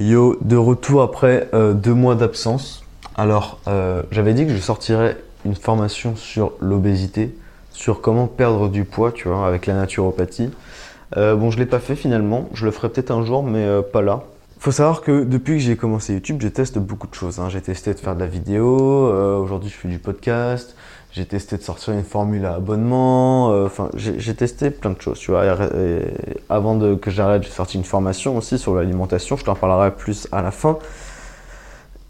Yo, 0.00 0.36
de 0.42 0.56
retour 0.56 1.02
après 1.02 1.48
euh, 1.54 1.72
deux 1.72 1.92
mois 1.92 2.14
d'absence. 2.14 2.84
Alors, 3.16 3.58
euh, 3.66 4.04
j'avais 4.12 4.32
dit 4.32 4.46
que 4.46 4.52
je 4.54 4.60
sortirais 4.60 5.16
une 5.44 5.56
formation 5.56 6.14
sur 6.14 6.52
l'obésité, 6.60 7.36
sur 7.72 8.00
comment 8.00 8.28
perdre 8.28 8.68
du 8.68 8.84
poids, 8.84 9.10
tu 9.10 9.26
vois, 9.26 9.44
avec 9.48 9.66
la 9.66 9.74
naturopathie. 9.74 10.50
Euh, 11.16 11.34
bon, 11.34 11.50
je 11.50 11.58
l'ai 11.58 11.66
pas 11.66 11.80
fait 11.80 11.96
finalement. 11.96 12.48
Je 12.54 12.64
le 12.64 12.70
ferai 12.70 12.90
peut-être 12.90 13.10
un 13.10 13.24
jour, 13.24 13.42
mais 13.42 13.66
pas 13.92 14.02
là. 14.02 14.22
Faut 14.60 14.70
savoir 14.70 15.00
que 15.00 15.24
depuis 15.24 15.54
que 15.54 15.62
j'ai 15.62 15.76
commencé 15.76 16.12
YouTube, 16.12 16.38
je 16.40 16.48
teste 16.48 16.78
beaucoup 16.78 17.08
de 17.08 17.14
choses. 17.14 17.40
hein. 17.40 17.48
J'ai 17.48 17.60
testé 17.60 17.92
de 17.92 17.98
faire 17.98 18.14
de 18.14 18.20
la 18.20 18.26
vidéo. 18.26 18.66
Aujourd'hui, 19.42 19.68
je 19.68 19.74
fais 19.76 19.88
du 19.88 19.98
podcast. 19.98 20.76
J'ai 21.12 21.24
testé 21.24 21.56
de 21.56 21.62
sortir 21.62 21.94
une 21.94 22.04
formule 22.04 22.44
à 22.44 22.54
abonnement. 22.54 23.50
euh, 23.50 23.66
Enfin, 23.66 23.88
j'ai 23.94 24.34
testé 24.34 24.70
plein 24.70 24.90
de 24.90 25.00
choses, 25.00 25.18
tu 25.18 25.30
vois. 25.30 25.42
Avant 26.50 26.74
de, 26.76 26.94
que 26.94 27.10
j'arrête, 27.10 27.42
j'ai 27.42 27.50
sorti 27.50 27.76
une 27.78 27.84
formation 27.84 28.36
aussi 28.36 28.58
sur 28.58 28.74
l'alimentation. 28.74 29.36
Je 29.36 29.44
t'en 29.44 29.54
parlerai 29.54 29.90
plus 29.90 30.28
à 30.32 30.42
la 30.42 30.50
fin. 30.50 30.78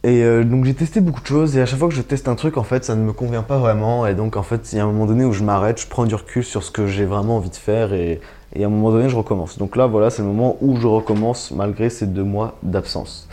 Et 0.04 0.22
euh, 0.22 0.44
donc 0.44 0.64
j'ai 0.64 0.74
testé 0.74 1.00
beaucoup 1.00 1.20
de 1.20 1.26
choses 1.26 1.56
et 1.56 1.60
à 1.60 1.66
chaque 1.66 1.78
fois 1.78 1.88
que 1.88 1.94
je 1.94 2.02
teste 2.02 2.28
un 2.28 2.36
truc, 2.36 2.56
en 2.56 2.62
fait, 2.62 2.84
ça 2.84 2.94
ne 2.94 3.02
me 3.02 3.12
convient 3.12 3.42
pas 3.42 3.58
vraiment. 3.58 4.06
Et 4.06 4.14
donc 4.14 4.36
en 4.36 4.42
fait, 4.42 4.72
il 4.72 4.76
y 4.78 4.80
a 4.80 4.84
un 4.84 4.86
moment 4.86 5.06
donné 5.06 5.24
où 5.24 5.32
je 5.32 5.42
m'arrête, 5.42 5.80
je 5.80 5.88
prends 5.88 6.04
du 6.06 6.14
recul 6.14 6.44
sur 6.44 6.62
ce 6.62 6.70
que 6.70 6.86
j'ai 6.86 7.04
vraiment 7.04 7.36
envie 7.36 7.50
de 7.50 7.56
faire 7.56 7.92
et, 7.92 8.20
et 8.54 8.62
à 8.62 8.66
un 8.66 8.70
moment 8.70 8.90
donné, 8.92 9.08
je 9.08 9.16
recommence. 9.16 9.58
Donc 9.58 9.74
là, 9.76 9.86
voilà, 9.86 10.10
c'est 10.10 10.22
le 10.22 10.28
moment 10.28 10.56
où 10.60 10.76
je 10.76 10.86
recommence 10.86 11.50
malgré 11.50 11.90
ces 11.90 12.06
deux 12.06 12.22
mois 12.24 12.54
d'absence. 12.62 13.28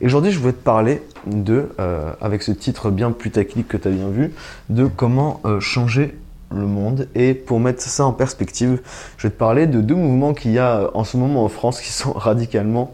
Et 0.00 0.06
aujourd'hui, 0.06 0.30
je 0.30 0.38
voulais 0.38 0.52
te 0.52 0.62
parler 0.62 1.02
de, 1.26 1.70
euh, 1.80 2.12
avec 2.20 2.42
ce 2.42 2.52
titre 2.52 2.90
bien 2.90 3.12
plus 3.12 3.30
technique 3.30 3.68
que 3.68 3.76
tu 3.76 3.88
as 3.88 3.90
bien 3.90 4.08
vu, 4.08 4.32
de 4.68 4.86
comment 4.86 5.40
euh, 5.44 5.58
changer 5.60 6.16
le 6.50 6.66
monde. 6.66 7.08
Et 7.14 7.32
pour 7.32 7.60
mettre 7.60 7.80
ça 7.80 8.04
en 8.04 8.12
perspective, 8.12 8.80
je 9.16 9.26
vais 9.26 9.32
te 9.32 9.38
parler 9.38 9.66
de 9.66 9.80
deux 9.80 9.94
mouvements 9.94 10.34
qu'il 10.34 10.52
y 10.52 10.58
a 10.58 10.80
euh, 10.80 10.90
en 10.92 11.04
ce 11.04 11.16
moment 11.16 11.44
en 11.44 11.48
France 11.48 11.80
qui 11.80 11.92
sont 11.92 12.12
radicalement 12.16 12.92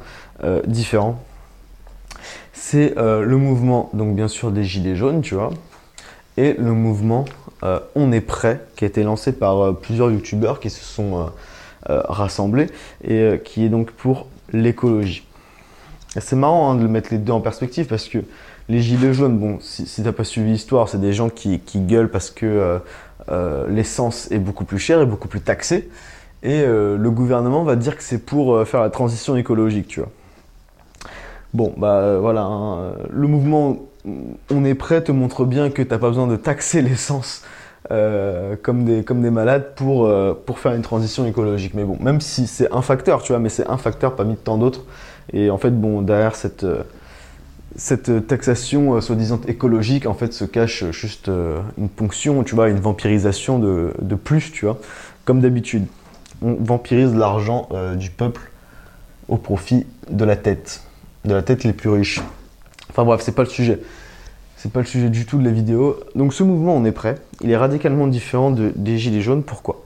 différents. 0.66 1.23
C'est 2.52 2.95
le 2.96 3.37
mouvement, 3.37 3.91
donc 3.93 4.16
bien 4.16 4.27
sûr, 4.27 4.51
des 4.51 4.65
Gilets 4.65 4.96
jaunes, 4.96 5.21
tu 5.21 5.37
vois, 5.37 5.51
et 6.37 6.54
le 6.54 6.73
mouvement 6.73 7.26
On 7.95 8.10
est 8.10 8.21
prêt, 8.21 8.60
qui 8.74 8.82
a 8.82 8.88
été 8.88 9.04
lancé 9.04 9.30
par 9.30 9.76
plusieurs 9.76 10.10
youtubeurs 10.10 10.59
qui 10.59 10.69
se 10.69 10.82
sont 10.82 11.30
rassemblés 11.87 12.66
et 13.04 13.41
qui 13.45 13.65
est 13.65 13.69
donc 13.69 13.93
pour 13.93 14.26
l'écologie. 14.52 15.24
C'est 16.21 16.37
marrant 16.37 16.73
hein, 16.73 16.74
de 16.74 16.87
mettre 16.87 17.09
les 17.10 17.18
deux 17.18 17.32
en 17.32 17.41
perspective 17.41 17.87
parce 17.87 18.09
que 18.09 18.18
les 18.68 18.80
gilets 18.80 19.15
jaunes, 19.15 19.38
bon, 19.38 19.59
si, 19.60 20.02
t'as 20.02 20.13
pas 20.13 20.24
suivi 20.24 20.52
l'histoire, 20.52 20.88
c'est 20.88 21.01
des 21.01 21.13
gens 21.13 21.30
qui, 21.30 21.60
qui 21.60 21.80
gueulent 21.80 22.10
parce 22.10 22.30
que 22.30 22.46
euh, 22.46 22.79
euh, 23.30 23.66
l'essence 23.69 24.30
est 24.30 24.38
beaucoup 24.38 24.65
plus 24.65 24.79
chère 24.79 25.01
et 25.01 25.07
beaucoup 25.07 25.29
plus 25.29 25.41
taxée. 25.41 25.88
Et 26.43 26.60
euh, 26.60 26.96
le 26.96 27.10
gouvernement 27.10 27.65
va 27.65 27.77
dire 27.77 27.96
que 27.96 28.02
c'est 28.02 28.19
pour 28.19 28.66
faire 28.66 28.80
la 28.80 28.91
transition 28.91 29.37
écologique, 29.37 29.88
tu 29.88 30.01
vois. 30.01 30.10
Bon, 31.54 31.74
bah 31.77 32.19
voilà, 32.19 32.43
hein, 32.43 32.93
le 33.10 33.29
mouvement 33.29 33.76
On 34.51 34.65
est 34.65 34.74
prêt 34.74 35.02
te 35.02 35.13
montre 35.13 35.45
bien 35.45 35.71
que 35.71 35.82
t'as 35.82 35.99
pas 35.99 36.09
besoin 36.09 36.26
de 36.26 36.37
taxer 36.37 36.82
l'essence 36.82 37.43
comme, 37.91 38.85
des, 38.85 39.04
comme 39.04 39.21
des 39.21 39.30
malades 39.30 39.74
pour, 39.76 40.10
pour 40.47 40.59
faire 40.59 40.73
une 40.73 40.82
transition 40.82 41.26
écologique. 41.26 41.74
Mais 41.74 41.85
bon, 41.85 41.99
même 42.01 42.21
si 42.21 42.47
c'est 42.47 42.73
un 42.73 42.80
facteur, 42.80 43.23
tu 43.23 43.32
vois, 43.32 43.38
mais 43.38 43.51
c'est 43.51 43.69
un 43.69 43.76
facteur 43.76 44.16
parmi 44.16 44.37
tant 44.37 44.57
d'autres. 44.57 44.85
Et 45.33 45.51
en 45.51 45.59
fait, 45.59 45.71
bon, 45.71 46.02
derrière 46.02 46.35
cette, 46.37 46.65
euh, 46.65 46.83
cette 47.77 48.27
taxation 48.27 48.95
euh, 48.95 49.01
soi-disant 49.01 49.41
écologique, 49.49 50.07
en 50.07 50.15
fait, 50.15 50.33
se 50.33 50.45
cache 50.45 50.91
juste 50.91 51.29
euh, 51.29 51.61
une 51.79 51.88
ponction, 51.88 52.43
tu 52.45 52.55
vois, 52.55 52.69
une 52.69 52.80
vampirisation 52.80 53.59
de, 53.59 53.93
de 54.01 54.15
plus, 54.15 54.53
tu 54.53 54.66
vois, 54.66 54.79
comme 55.25 55.41
d'habitude. 55.41 55.87
On 56.43 56.55
vampirise 56.55 57.15
l'argent 57.15 57.69
euh, 57.73 57.95
du 57.95 58.10
peuple 58.10 58.51
au 59.29 59.37
profit 59.37 59.87
de 60.10 60.25
la 60.25 60.37
tête, 60.37 60.83
de 61.25 61.35
la 61.35 61.43
tête 61.43 61.65
les 61.65 61.73
plus 61.73 61.88
riches. 61.88 62.21
Enfin 62.91 63.05
bref, 63.05 63.23
c'est 63.23 63.35
pas 63.35 63.45
le 63.45 63.49
sujet. 63.49 63.80
C'est 64.56 64.71
pas 64.71 64.81
le 64.81 64.87
sujet 64.87 65.09
du 65.09 65.25
tout 65.25 65.38
de 65.38 65.44
la 65.44 65.50
vidéo. 65.50 65.99
Donc 66.15 66.34
ce 66.34 66.43
mouvement, 66.43 66.77
on 66.77 66.84
est 66.84 66.93
prêt. 66.93 67.16
Il 67.41 67.50
est 67.50 67.56
radicalement 67.56 68.06
différent 68.06 68.50
de- 68.50 68.72
des 68.77 68.98
Gilets 68.98 69.22
jaunes. 69.22 69.42
Pourquoi? 69.42 69.84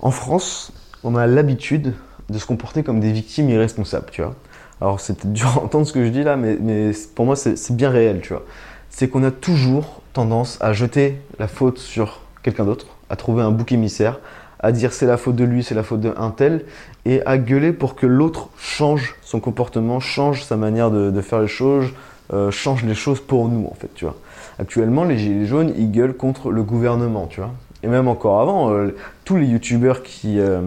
En 0.00 0.10
France, 0.10 0.72
on 1.02 1.16
a 1.16 1.26
l'habitude 1.26 1.94
de 2.28 2.38
se 2.38 2.46
comporter 2.46 2.82
comme 2.82 3.00
des 3.00 3.10
victimes 3.10 3.48
irresponsables, 3.48 4.06
tu 4.10 4.22
vois. 4.22 4.34
Alors 4.82 4.98
c'est 4.98 5.30
dur 5.32 5.46
à 5.46 5.62
entendre 5.62 5.86
ce 5.86 5.92
que 5.92 6.04
je 6.04 6.10
dis 6.10 6.24
là, 6.24 6.36
mais, 6.36 6.58
mais 6.60 6.90
pour 7.14 7.24
moi 7.24 7.36
c'est 7.36 7.76
bien 7.76 7.88
réel, 7.88 8.20
tu 8.20 8.32
vois. 8.32 8.42
C'est 8.90 9.08
qu'on 9.08 9.22
a 9.22 9.30
toujours 9.30 10.02
tendance 10.12 10.58
à 10.60 10.72
jeter 10.72 11.20
la 11.38 11.46
faute 11.46 11.78
sur 11.78 12.18
quelqu'un 12.42 12.64
d'autre, 12.64 12.86
à 13.08 13.14
trouver 13.14 13.44
un 13.44 13.52
bouc 13.52 13.70
émissaire, 13.70 14.18
à 14.58 14.72
dire 14.72 14.92
c'est 14.92 15.06
la 15.06 15.18
faute 15.18 15.36
de 15.36 15.44
lui, 15.44 15.62
c'est 15.62 15.76
la 15.76 15.84
faute 15.84 16.00
d'un 16.00 16.30
tel, 16.30 16.64
et 17.04 17.24
à 17.26 17.38
gueuler 17.38 17.72
pour 17.72 17.94
que 17.94 18.06
l'autre 18.06 18.48
change 18.58 19.14
son 19.22 19.38
comportement, 19.38 20.00
change 20.00 20.42
sa 20.42 20.56
manière 20.56 20.90
de, 20.90 21.12
de 21.12 21.20
faire 21.20 21.38
les 21.38 21.46
choses, 21.46 21.86
euh, 22.32 22.50
change 22.50 22.82
les 22.82 22.96
choses 22.96 23.20
pour 23.20 23.48
nous 23.48 23.68
en 23.70 23.74
fait, 23.74 23.90
tu 23.94 24.04
vois. 24.04 24.16
Actuellement, 24.58 25.04
les 25.04 25.16
gilets 25.16 25.46
jaunes, 25.46 25.72
ils 25.76 25.92
gueulent 25.92 26.16
contre 26.16 26.50
le 26.50 26.64
gouvernement, 26.64 27.28
tu 27.28 27.38
vois. 27.38 27.52
Et 27.84 27.86
même 27.86 28.08
encore 28.08 28.40
avant, 28.40 28.72
euh, 28.72 28.96
tous 29.24 29.36
les 29.36 29.46
youtubeurs 29.46 30.02
qui, 30.02 30.40
euh, 30.40 30.60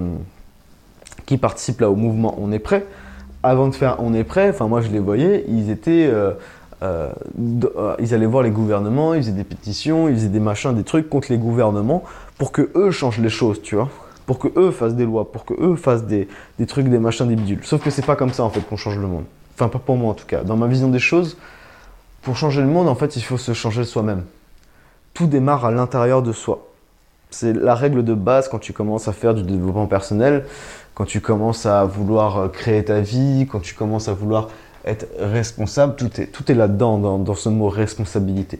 qui 1.25 1.37
participent 1.37 1.81
là 1.81 1.89
au 1.89 1.97
mouvement 1.97 2.33
On 2.37 2.53
est 2.53 2.59
prêt, 2.59 2.85
avant 3.45 3.67
de 3.67 3.75
faire 3.75 3.97
On 3.99 4.13
est 4.13 4.23
prêt, 4.23 4.49
enfin 4.49 4.67
moi 4.67 4.81
je 4.81 4.89
les 4.89 4.99
voyais, 4.99 5.45
ils 5.47 5.69
étaient... 5.69 6.07
euh, 6.11 6.31
euh, 6.83 7.09
euh, 7.77 7.95
ils 7.99 8.13
allaient 8.13 8.25
voir 8.25 8.43
les 8.43 8.51
gouvernements, 8.51 9.13
ils 9.13 9.21
faisaient 9.21 9.31
des 9.31 9.45
pétitions, 9.45 10.09
ils 10.09 10.15
faisaient 10.15 10.27
des 10.27 10.39
machins, 10.39 10.75
des 10.75 10.83
trucs 10.83 11.09
contre 11.09 11.31
les 11.31 11.37
gouvernements 11.37 12.03
pour 12.37 12.51
que 12.51 12.69
eux 12.75 12.91
changent 12.91 13.19
les 13.19 13.29
choses, 13.29 13.61
tu 13.61 13.75
vois. 13.75 13.89
Pour 14.25 14.39
que 14.39 14.47
eux 14.57 14.71
fassent 14.71 14.95
des 14.95 15.05
lois, 15.05 15.31
pour 15.31 15.45
que 15.45 15.53
eux 15.53 15.75
fassent 15.75 16.03
des, 16.03 16.27
des 16.59 16.65
trucs, 16.65 16.89
des 16.89 16.99
machins, 16.99 17.27
des 17.27 17.35
bidules. 17.35 17.63
Sauf 17.63 17.81
que 17.83 17.89
c'est 17.89 18.05
pas 18.05 18.15
comme 18.15 18.33
ça 18.33 18.43
en 18.43 18.49
fait 18.49 18.61
qu'on 18.61 18.75
change 18.75 18.97
le 18.97 19.07
monde. 19.07 19.23
Enfin, 19.53 19.69
pas 19.69 19.79
pour 19.79 19.95
moi 19.95 20.11
en 20.11 20.13
tout 20.15 20.25
cas. 20.25 20.43
Dans 20.43 20.57
ma 20.57 20.67
vision 20.67 20.89
des 20.89 20.99
choses, 20.99 21.37
pour 22.21 22.35
changer 22.35 22.61
le 22.61 22.67
monde, 22.67 22.89
en 22.89 22.95
fait, 22.95 23.15
il 23.15 23.21
faut 23.21 23.37
se 23.37 23.53
changer 23.53 23.83
soi-même. 23.83 24.23
Tout 25.13 25.27
démarre 25.27 25.63
à 25.63 25.71
l'intérieur 25.71 26.21
de 26.23 26.31
soi. 26.33 26.67
C'est 27.29 27.53
la 27.53 27.75
règle 27.75 28.03
de 28.03 28.13
base 28.13 28.49
quand 28.49 28.59
tu 28.59 28.73
commences 28.73 29.07
à 29.07 29.13
faire 29.13 29.33
du 29.33 29.43
développement 29.43 29.87
personnel, 29.87 30.45
quand 30.95 31.05
tu 31.05 31.21
commences 31.21 31.65
à 31.65 31.85
vouloir 31.85 32.37
euh, 32.37 32.47
créer 32.47 32.83
ta 32.83 33.01
vie, 33.01 33.47
quand 33.51 33.59
tu 33.59 33.75
commences 33.75 34.07
à 34.07 34.13
vouloir 34.13 34.49
être 34.85 35.05
responsable, 35.19 35.95
tout 35.95 36.09
est, 36.19 36.27
tout 36.27 36.49
est 36.51 36.55
là-dedans, 36.55 36.97
dans, 36.97 37.19
dans 37.19 37.35
ce 37.35 37.49
mot 37.49 37.67
responsabilité. 37.67 38.59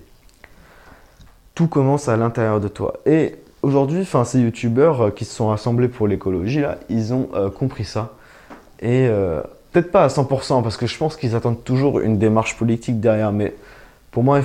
Tout 1.56 1.68
commence 1.68 2.10
à 2.10 2.18
l'intérieur 2.18 2.60
de 2.60 2.68
toi. 2.68 2.96
Et 3.06 3.36
aujourd'hui, 3.62 4.06
ces 4.26 4.40
youtubeurs 4.42 5.02
euh, 5.02 5.12
qui 5.12 5.24
se 5.24 5.34
sont 5.34 5.48
rassemblés 5.48 5.88
pour 5.88 6.08
l'écologie, 6.08 6.62
là, 6.62 6.78
ils 6.90 7.14
ont 7.14 7.30
euh, 7.34 7.50
compris 7.50 7.86
ça. 7.86 8.14
Et 8.82 9.10
peut-être 9.72 9.90
pas 9.90 10.04
à 10.04 10.08
100%, 10.10 10.62
parce 10.62 10.76
que 10.76 10.86
je 10.86 10.98
pense 10.98 11.16
qu'ils 11.16 11.34
attendent 11.34 11.64
toujours 11.64 12.02
une 12.02 12.20
démarche 12.20 12.58
politique 12.58 13.00
derrière, 13.00 13.32
mais 13.32 13.56
pour 14.12 14.22
moi, 14.22 14.42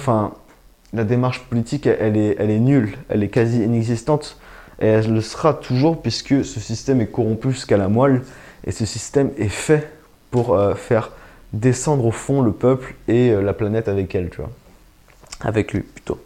la 0.92 1.04
démarche 1.04 1.40
politique, 1.50 1.88
est, 1.88 1.98
elle 2.00 2.16
est 2.50 2.60
nulle, 2.60 2.96
elle 3.08 3.24
est 3.24 3.28
quasi 3.28 3.64
inexistante, 3.64 4.38
et 4.80 4.86
elle 4.86 5.12
le 5.12 5.20
sera 5.20 5.54
toujours, 5.54 6.00
puisque 6.00 6.44
ce 6.44 6.60
système 6.60 7.00
est 7.00 7.06
corrompu 7.06 7.50
jusqu'à 7.50 7.76
la 7.76 7.88
moelle, 7.88 8.22
et 8.66 8.72
ce 8.72 8.86
système 8.86 9.30
est 9.36 9.48
fait 9.48 9.92
pour 10.30 10.54
euh, 10.54 10.74
faire 10.74 11.10
descendre 11.52 12.06
au 12.06 12.10
fond 12.10 12.42
le 12.42 12.52
peuple 12.52 12.94
et 13.08 13.30
euh, 13.30 13.42
la 13.42 13.52
planète 13.52 13.88
avec 13.88 14.14
elle, 14.14 14.30
tu 14.30 14.38
vois. 14.38 14.50
Avec 15.42 15.72
lui, 15.72 15.80
plutôt. 15.80 16.18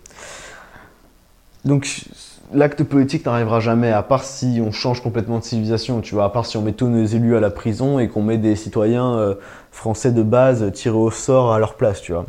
Donc, 1.64 2.04
l'acte 2.52 2.82
politique 2.84 3.24
n'arrivera 3.24 3.60
jamais, 3.60 3.90
à 3.90 4.02
part 4.02 4.24
si 4.24 4.60
on 4.64 4.70
change 4.70 5.02
complètement 5.02 5.38
de 5.38 5.44
civilisation, 5.44 6.00
tu 6.00 6.14
vois, 6.14 6.24
à 6.24 6.28
part 6.28 6.46
si 6.46 6.56
on 6.56 6.62
met 6.62 6.72
tous 6.72 6.88
nos 6.88 7.04
élus 7.04 7.36
à 7.36 7.40
la 7.40 7.50
prison 7.50 7.98
et 7.98 8.08
qu'on 8.08 8.22
met 8.22 8.38
des 8.38 8.56
citoyens 8.56 9.14
euh, 9.14 9.34
français 9.72 10.12
de 10.12 10.22
base 10.22 10.70
tirés 10.72 10.96
au 10.96 11.10
sort 11.10 11.52
à 11.52 11.58
leur 11.58 11.74
place, 11.74 12.02
tu 12.02 12.12
vois. 12.12 12.26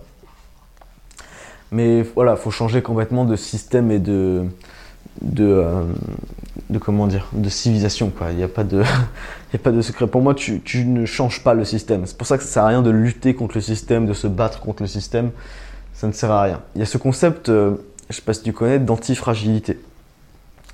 Mais 1.72 2.03
voilà, 2.03 2.36
faut 2.36 2.52
changer 2.52 2.81
complètement 2.81 3.25
de 3.25 3.36
système 3.36 3.92
et 3.92 4.00
de 4.00 4.46
de, 5.22 5.46
euh, 5.46 5.84
de 6.70 6.80
comment 6.80 7.08
dire, 7.08 7.28
de 7.34 7.50
civilisation 7.50 8.09
quoi. 8.09 8.31
Il 8.31 8.38
n'y 8.38 8.44
a 8.44 8.48
pas 8.48 8.64
de 8.64 8.81
y 9.53 9.56
a 9.56 9.59
pas 9.59 9.72
de 9.72 9.81
secret. 9.81 10.08
Pour 10.08 10.22
moi, 10.22 10.34
tu, 10.34 10.62
tu 10.62 10.86
ne 10.86 11.06
changes 11.06 11.44
pas 11.44 11.53
le 11.53 11.66
système. 11.66 12.06
C'est 12.06 12.18
pour 12.18 12.28
ça 12.28 12.38
que 12.38 12.44
ça 12.44 12.50
sert 12.50 12.64
à 12.64 12.68
rien 12.68 12.81
de 12.81 12.90
lutter 12.90 13.34
contre 13.34 13.56
le 13.56 13.62
système, 13.62 14.06
de 14.06 14.14
se 14.14 14.28
battre 14.28 14.60
contre 14.60 14.84
le 14.84 14.88
système. 14.88 15.31
Ça 15.94 16.07
ne 16.07 16.12
sert 16.12 16.31
à 16.31 16.42
rien. 16.44 16.62
Il 16.75 16.80
y 16.80 16.81
a 16.81 16.86
ce 16.86 16.98
concept, 16.98 17.50
euh, 17.50 17.75
je 18.10 18.16
sais 18.16 18.22
pas 18.22 18.34
si 18.34 18.44
tu 18.44 18.54
connais, 18.54 18.80
d'antifragilité. 18.80 19.80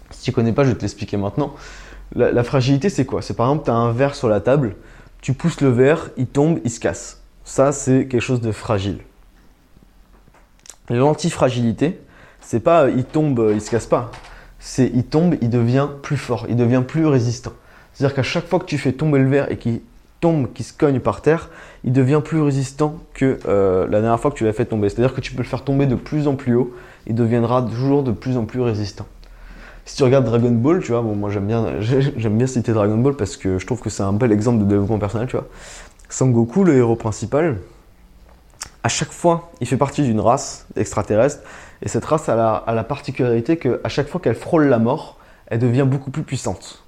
Si 0.10 0.24
tu 0.24 0.32
connais 0.32 0.52
pas, 0.52 0.64
je 0.64 0.70
vais 0.70 0.76
te 0.76 0.82
l'expliquer 0.82 1.18
maintenant. 1.18 1.54
La, 2.16 2.32
la 2.32 2.44
fragilité, 2.44 2.90
c'est 2.90 3.06
quoi? 3.06 3.22
C'est 3.22 3.36
par 3.36 3.48
exemple, 3.48 3.66
tu 3.66 3.72
as 3.72 3.76
un 3.76 3.92
verre 3.92 4.16
sur 4.16 4.28
la 4.28 4.42
table, 4.42 4.76
tu 5.22 5.34
pousses 5.34 5.62
le 5.62 5.70
verre, 5.70 6.10
il 6.18 6.28
tombe, 6.28 6.60
il 6.64 6.72
se 6.72 6.80
casse. 6.80 7.22
Ça, 7.46 7.72
c'est 7.72 8.08
quelque 8.08 8.22
chose 8.22 8.42
de 8.42 8.52
fragile. 8.52 9.00
L'antifragilité, 10.90 12.02
c'est 12.42 12.60
pas 12.60 12.84
euh, 12.84 12.94
il 12.96 13.06
tombe, 13.06 13.40
euh, 13.40 13.54
il 13.54 13.62
se 13.62 13.70
casse 13.70 13.86
pas. 13.86 14.12
C'est 14.62 14.90
il 14.94 15.04
tombe, 15.04 15.36
il 15.42 15.50
devient 15.50 15.88
plus 16.04 16.18
fort, 16.18 16.46
il 16.48 16.56
devient 16.56 16.84
plus 16.88 17.08
résistant. 17.08 17.52
C'est-à-dire 17.94 18.16
qu'à 18.16 18.24
chaque 18.24 18.48
fois 18.48 18.60
que 18.60 18.66
tu 18.66 18.78
fais 18.78 18.94
tomber 18.94 19.20
le 19.20 19.28
verre 19.28 19.52
et 19.52 19.58
qu'il 19.58 19.82
tombe, 20.22 20.54
qu'il 20.54 20.64
se 20.64 20.72
cogne 20.72 21.00
par 21.00 21.22
terre, 21.22 21.50
il 21.84 21.92
devient 21.92 22.22
plus 22.24 22.40
résistant 22.40 22.96
que 23.14 23.40
euh, 23.48 23.88
la 23.88 24.02
dernière 24.02 24.20
fois 24.20 24.32
que 24.32 24.38
tu 24.38 24.46
l'as 24.46 24.54
fait 24.54 24.66
tomber. 24.66 24.88
C'est-à-dire 24.88 25.16
que 25.16 25.20
tu 25.20 25.34
peux 25.34 25.42
le 25.42 25.48
faire 25.48 25.64
tomber 25.64 25.88
de 25.88 25.96
plus 25.96 26.28
en 26.28 26.36
plus 26.36 26.54
haut, 26.54 26.74
il 27.08 27.16
deviendra 27.16 27.64
toujours 27.64 28.04
de 28.04 28.12
plus 28.12 28.38
en 28.38 28.46
plus 28.46 28.62
résistant. 28.62 29.08
Si 29.84 29.98
tu 29.98 30.04
regardes 30.04 30.26
Dragon 30.26 30.52
Ball, 30.52 30.82
tu 30.82 30.92
vois, 30.92 31.02
moi 31.02 31.32
j'aime 31.32 31.48
bien, 31.48 31.66
j'aime 31.82 32.38
bien 32.38 32.48
citer 32.48 32.72
Dragon 32.72 32.98
Ball 32.98 33.16
parce 33.16 33.36
que 33.36 33.58
je 33.58 33.66
trouve 33.66 33.82
que 33.82 33.90
c'est 33.90 34.04
un 34.04 34.14
bel 34.14 34.32
exemple 34.32 34.60
de 34.60 34.66
développement 34.66 35.00
personnel, 35.00 35.28
tu 35.28 35.36
vois. 35.38 35.48
Sangoku, 36.08 36.64
le 36.64 36.76
héros 36.76 36.96
principal, 36.96 37.58
à 38.84 38.90
chaque 38.90 39.12
fois, 39.12 39.52
il 39.60 39.68
fait 39.68 39.78
partie 39.78 40.04
d'une 40.04 40.20
race 40.20 40.68
extraterrestre, 40.76 41.44
et 41.82 41.88
cette 41.88 42.06
race 42.06 42.30
a 42.30 42.64
la, 42.68 42.84
particularité 42.84 43.58
qu'à 43.58 43.90
chaque 43.90 44.08
fois 44.08 44.22
qu'elle 44.22 44.36
frôle 44.36 44.68
la 44.68 44.80
mort, 44.80 45.18
elle 45.48 45.60
devient 45.60 45.86
beaucoup 45.88 46.12
plus 46.12 46.24
puissante. 46.24 46.84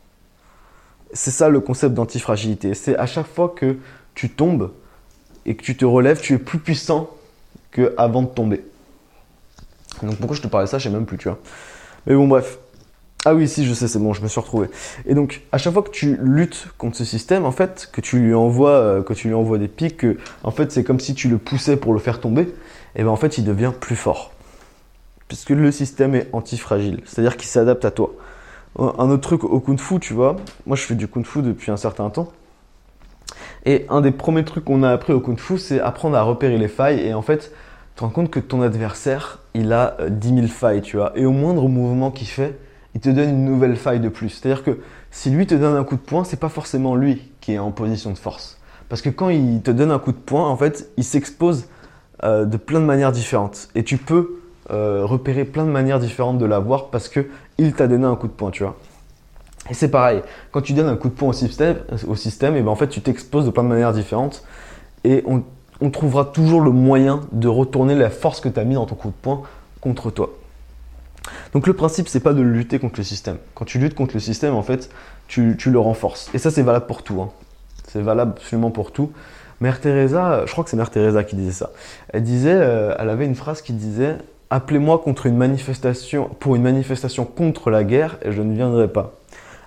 C'est 1.13 1.31
ça 1.31 1.50
le 1.50 1.60
concept 1.60 1.94
d'antifragilité. 1.94 2.74
C'est 2.74 2.98
à 2.98 3.06
chaque 3.06 3.28
fois 3.28 3.54
que 3.56 3.78
tu 4.16 4.30
tombes 4.30 4.72
et 5.45 5.56
que 5.56 5.63
tu 5.63 5.75
te 5.75 5.86
relèves, 5.86 6.22
tu 6.22 6.34
es 6.34 6.38
plus 6.38 6.60
puissant 6.60 7.10
qu'avant 7.72 8.22
de 8.22 8.28
tomber. 8.28 8.63
Donc 10.01 10.18
pourquoi 10.18 10.36
je 10.36 10.42
te 10.42 10.48
parlais 10.48 10.68
ça, 10.68 10.78
je 10.78 10.86
sais 10.86 10.90
même 10.90 11.06
plus, 11.06 11.18
tu 11.18 11.28
vois. 11.28 11.39
Mais 12.06 12.16
bon, 12.16 12.28
bref. 12.28 12.60
Ah 13.25 13.34
oui, 13.34 13.48
si, 13.48 13.66
je 13.66 13.74
sais, 13.74 13.88
c'est 13.88 14.00
bon, 14.00 14.12
je 14.12 14.22
me 14.22 14.28
suis 14.28 14.42
retrouvé. 14.42 14.68
Et 15.06 15.13
donc, 15.13 15.44
à 15.54 15.57
chaque 15.57 15.72
fois 15.72 15.81
que 15.81 15.92
tu 15.92 16.18
luttes 16.22 16.68
contre 16.78 16.98
ce 16.98 17.06
système, 17.06 17.46
en 17.46 17.54
fait, 17.54 17.89
que 17.94 18.01
tu 18.01 18.19
lui 18.19 18.34
envoies, 18.34 18.72
euh, 18.72 19.01
que 19.01 19.13
tu 19.13 19.30
lui 19.30 19.34
envoies 19.34 19.57
des 19.57 19.69
pics, 19.69 19.96
que, 19.96 20.18
en 20.44 20.51
fait, 20.51 20.74
c'est 20.74 20.84
comme 20.84 21.00
si 21.00 21.16
tu 21.16 21.30
le 21.30 21.38
poussais 21.38 21.78
pour 21.78 21.94
le 21.94 22.00
faire 22.00 22.19
tomber, 22.19 22.54
et 22.98 23.04
ben 23.04 23.10
en 23.10 23.16
fait, 23.16 23.38
il 23.38 23.46
devient 23.46 23.72
plus 23.80 23.96
fort. 23.96 24.32
Puisque 25.33 25.50
le 25.50 25.71
système 25.71 26.13
est 26.13 26.30
antifragile, 26.31 27.01
c'est-à-dire 27.06 27.38
qu'il 27.38 27.50
s'adapte 27.50 27.85
à 27.85 27.89
toi. 27.89 28.13
Un 28.77 29.09
autre 29.09 29.21
truc 29.21 29.44
au 29.44 29.59
kung 29.59 29.80
fu, 29.80 30.00
tu 30.00 30.13
vois, 30.13 30.35
moi 30.68 30.77
je 30.77 30.83
fais 30.83 30.94
du 30.94 31.07
kung 31.07 31.25
fu 31.25 31.41
depuis 31.41 31.71
un 31.71 31.75
certain 31.75 32.12
temps. 32.12 32.31
Et 33.65 33.88
un 33.89 34.01
des 34.01 34.12
premiers 34.12 34.45
trucs 34.45 34.63
qu'on 34.63 34.83
a 34.83 34.91
appris 34.91 35.12
au 35.12 35.19
kung 35.19 35.39
fu, 35.39 35.57
c'est 35.57 35.80
apprendre 35.80 36.18
à 36.18 36.21
repérer 36.21 36.59
les 36.59 36.68
failles. 36.68 37.00
Et 37.00 37.15
en 37.15 37.24
fait, 37.24 37.51
tu 37.95 37.95
te 37.95 38.01
rends 38.01 38.12
compte 38.12 38.30
que 38.30 38.39
ton 38.39 38.62
adversaire, 38.62 39.39
il 39.56 39.74
a 39.74 39.97
10 40.07 40.33
euh, 40.33 40.35
000 40.35 40.47
failles, 40.50 40.83
tu 40.83 40.97
vois. 40.97 41.13
Et 41.15 41.25
au 41.25 41.31
moindre 41.31 41.68
mouvement 41.68 42.12
qu'il 42.12 42.27
fait, 42.27 42.59
il 42.94 43.01
te 43.01 43.09
donne 43.09 43.29
une 43.29 43.45
nouvelle 43.45 43.75
faille 43.75 44.01
de 44.01 44.09
plus. 44.09 44.29
C'est-à-dire 44.29 44.63
que 44.63 44.81
si 45.09 45.31
lui 45.31 45.47
te 45.47 45.56
donne 45.56 45.75
un 45.75 45.83
coup 45.83 45.95
de 45.95 46.01
poing, 46.01 46.25
c'est 46.25 46.39
pas 46.39 46.50
forcément 46.50 46.95
lui 46.95 47.24
qui 47.41 47.53
est 47.53 47.57
en 47.57 47.71
position 47.71 48.12
de 48.12 48.19
force. 48.19 48.59
Parce 48.88 49.01
que 49.01 49.09
quand 49.09 49.29
il 49.29 49.63
te 49.63 49.71
donne 49.71 49.89
un 49.89 49.97
coup 49.97 50.12
de 50.12 50.18
poing, 50.18 50.47
en 50.47 50.57
fait, 50.57 50.91
il 50.95 51.03
s'expose 51.03 51.69
euh, 52.24 52.45
de 52.45 52.57
plein 52.57 52.79
de 52.79 52.86
manières 52.86 53.12
différentes. 53.12 53.69
Et 53.74 53.83
tu 53.83 53.97
peux 53.97 54.43
euh, 54.71 55.06
repérer 55.06 55.45
plein 55.45 55.65
de 55.65 55.69
manières 55.69 56.00
différentes 56.00 56.38
de 56.38 56.45
l'avoir 56.45 56.89
parce 56.89 57.10
que 57.10 57.27
il 57.57 57.74
t'a 57.74 57.88
donné 57.88 58.06
un 58.06 58.15
coup 58.15 58.27
de 58.27 58.31
poing, 58.31 58.51
tu 58.51 58.63
vois. 58.63 58.77
Et 59.69 59.74
c'est 59.74 59.89
pareil, 59.89 60.21
quand 60.51 60.62
tu 60.62 60.74
donnes 60.74 60.88
un 60.88 60.95
coup 60.95 61.10
de 61.10 61.13
poing 61.13 61.30
au 61.30 61.33
système, 61.33 61.77
au 62.07 62.15
système 62.15 62.56
et 62.56 62.62
ben 62.62 62.69
en 62.69 62.75
fait 62.75 62.88
tu 62.88 63.01
t'exposes 63.01 63.45
de 63.45 63.50
plein 63.50 63.63
de 63.63 63.69
manières 63.69 63.94
différentes 63.94 64.44
et 65.04 65.24
on, 65.25 65.44
trouvera 65.89 66.24
toujours 66.24 66.62
le 66.62 66.71
moyen 66.71 67.21
de 67.33 67.50
retourner 67.50 67.94
la 67.94 68.10
force 68.10 68.39
que 68.39 68.48
tu 68.48 68.57
as 68.57 68.63
mis 68.63 68.75
dans 68.75 68.86
ton 68.86 68.95
coup 68.95 69.10
de 69.10 69.13
poing 69.21 69.44
contre 69.81 70.12
toi. 70.12 70.30
Donc 71.54 71.68
le 71.68 71.74
principe 71.74 72.07
c'est 72.07 72.21
pas 72.21 72.33
de 72.33 72.42
lutter 72.42 72.80
contre 72.80 73.00
le 73.00 73.04
système. 73.04 73.38
Quand 73.54 73.65
tu 73.65 73.80
luttes 73.80 73.95
contre 73.95 74.13
le 74.13 74.21
système 74.21 74.56
en 74.56 74.63
fait 74.63 74.89
tu, 75.27 75.56
tu 75.57 75.71
le 75.71 75.80
renforces. 75.80 76.30
Et 76.33 76.38
ça 76.38 76.51
c'est 76.51 76.62
valable 76.62 76.86
pour 76.86 77.04
tout. 77.04 77.21
Hein. 77.21 77.30
C'est 77.88 78.01
valable 78.01 78.33
absolument 78.38 78.71
pour 78.71 78.92
tout. 78.92 79.12
Mère 79.62 79.80
Teresa, 79.80 80.45
je 80.45 80.51
crois 80.51 80.63
que 80.63 80.69
c'est 80.69 80.77
Mère 80.77 80.89
Teresa 80.89 81.24
qui 81.24 81.36
disait 81.36 81.51
ça. 81.51 81.71
Elle 82.10 82.24
disait, 82.24 82.54
euh, 82.54 82.95
elle 83.00 83.10
avait 83.10 83.25
une 83.25 83.36
phrase 83.36 83.62
qui 83.62 83.71
disait 83.71 84.18
Appelez-moi 84.53 85.00
contre 85.00 85.25
une 85.25 85.35
manifestation, 85.35 86.29
pour 86.39 86.55
une 86.55 86.61
manifestation 86.61 87.25
contre 87.25 87.71
la 87.71 87.83
guerre 87.83 88.19
et 88.21 88.31
je 88.31 88.44
ne 88.44 88.53
viendrai 88.53 88.88
pas. 88.88 89.15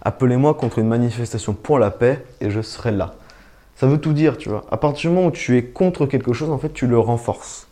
Appelez-moi 0.02 0.54
contre 0.54 0.78
une 0.78 0.86
manifestation 0.86 1.54
pour 1.54 1.80
la 1.80 1.90
paix 1.90 2.24
et 2.40 2.50
je 2.50 2.62
serai 2.62 2.92
là. 2.92 3.16
Ça 3.74 3.88
veut 3.88 3.98
tout 3.98 4.12
dire, 4.12 4.38
tu 4.38 4.48
vois. 4.48 4.64
À 4.70 4.76
partir 4.76 5.10
du 5.10 5.16
moment 5.16 5.26
où 5.26 5.32
tu 5.32 5.56
es 5.56 5.64
contre 5.64 6.06
quelque 6.06 6.32
chose, 6.32 6.50
en 6.50 6.58
fait, 6.58 6.72
tu 6.72 6.86
le 6.86 7.00
renforces. 7.00 7.66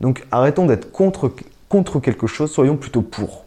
Donc 0.00 0.24
arrêtons 0.30 0.66
d'être 0.66 0.92
contre, 0.92 1.32
contre 1.68 1.98
quelque 1.98 2.28
chose, 2.28 2.52
soyons 2.52 2.76
plutôt 2.76 3.02
pour. 3.02 3.44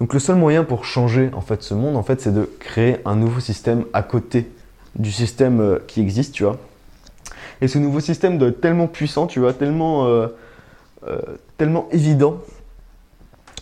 Donc 0.00 0.12
le 0.12 0.18
seul 0.18 0.34
moyen 0.34 0.64
pour 0.64 0.84
changer 0.84 1.30
en 1.34 1.42
fait 1.42 1.62
ce 1.62 1.72
monde, 1.72 1.96
en 1.96 2.02
fait, 2.02 2.20
c'est 2.20 2.34
de 2.34 2.50
créer 2.58 2.96
un 3.04 3.14
nouveau 3.14 3.38
système 3.38 3.84
à 3.92 4.02
côté 4.02 4.50
du 4.96 5.12
système 5.12 5.60
euh, 5.60 5.78
qui 5.86 6.00
existe, 6.00 6.34
tu 6.34 6.42
vois. 6.42 6.56
Et 7.60 7.68
ce 7.68 7.78
nouveau 7.78 8.00
système 8.00 8.38
doit 8.38 8.48
être 8.48 8.60
tellement 8.60 8.88
puissant, 8.88 9.28
tu 9.28 9.38
vois, 9.38 9.52
tellement, 9.52 10.06
euh, 10.06 10.26
euh, 11.06 11.20
tellement 11.58 11.86
évident 11.92 12.40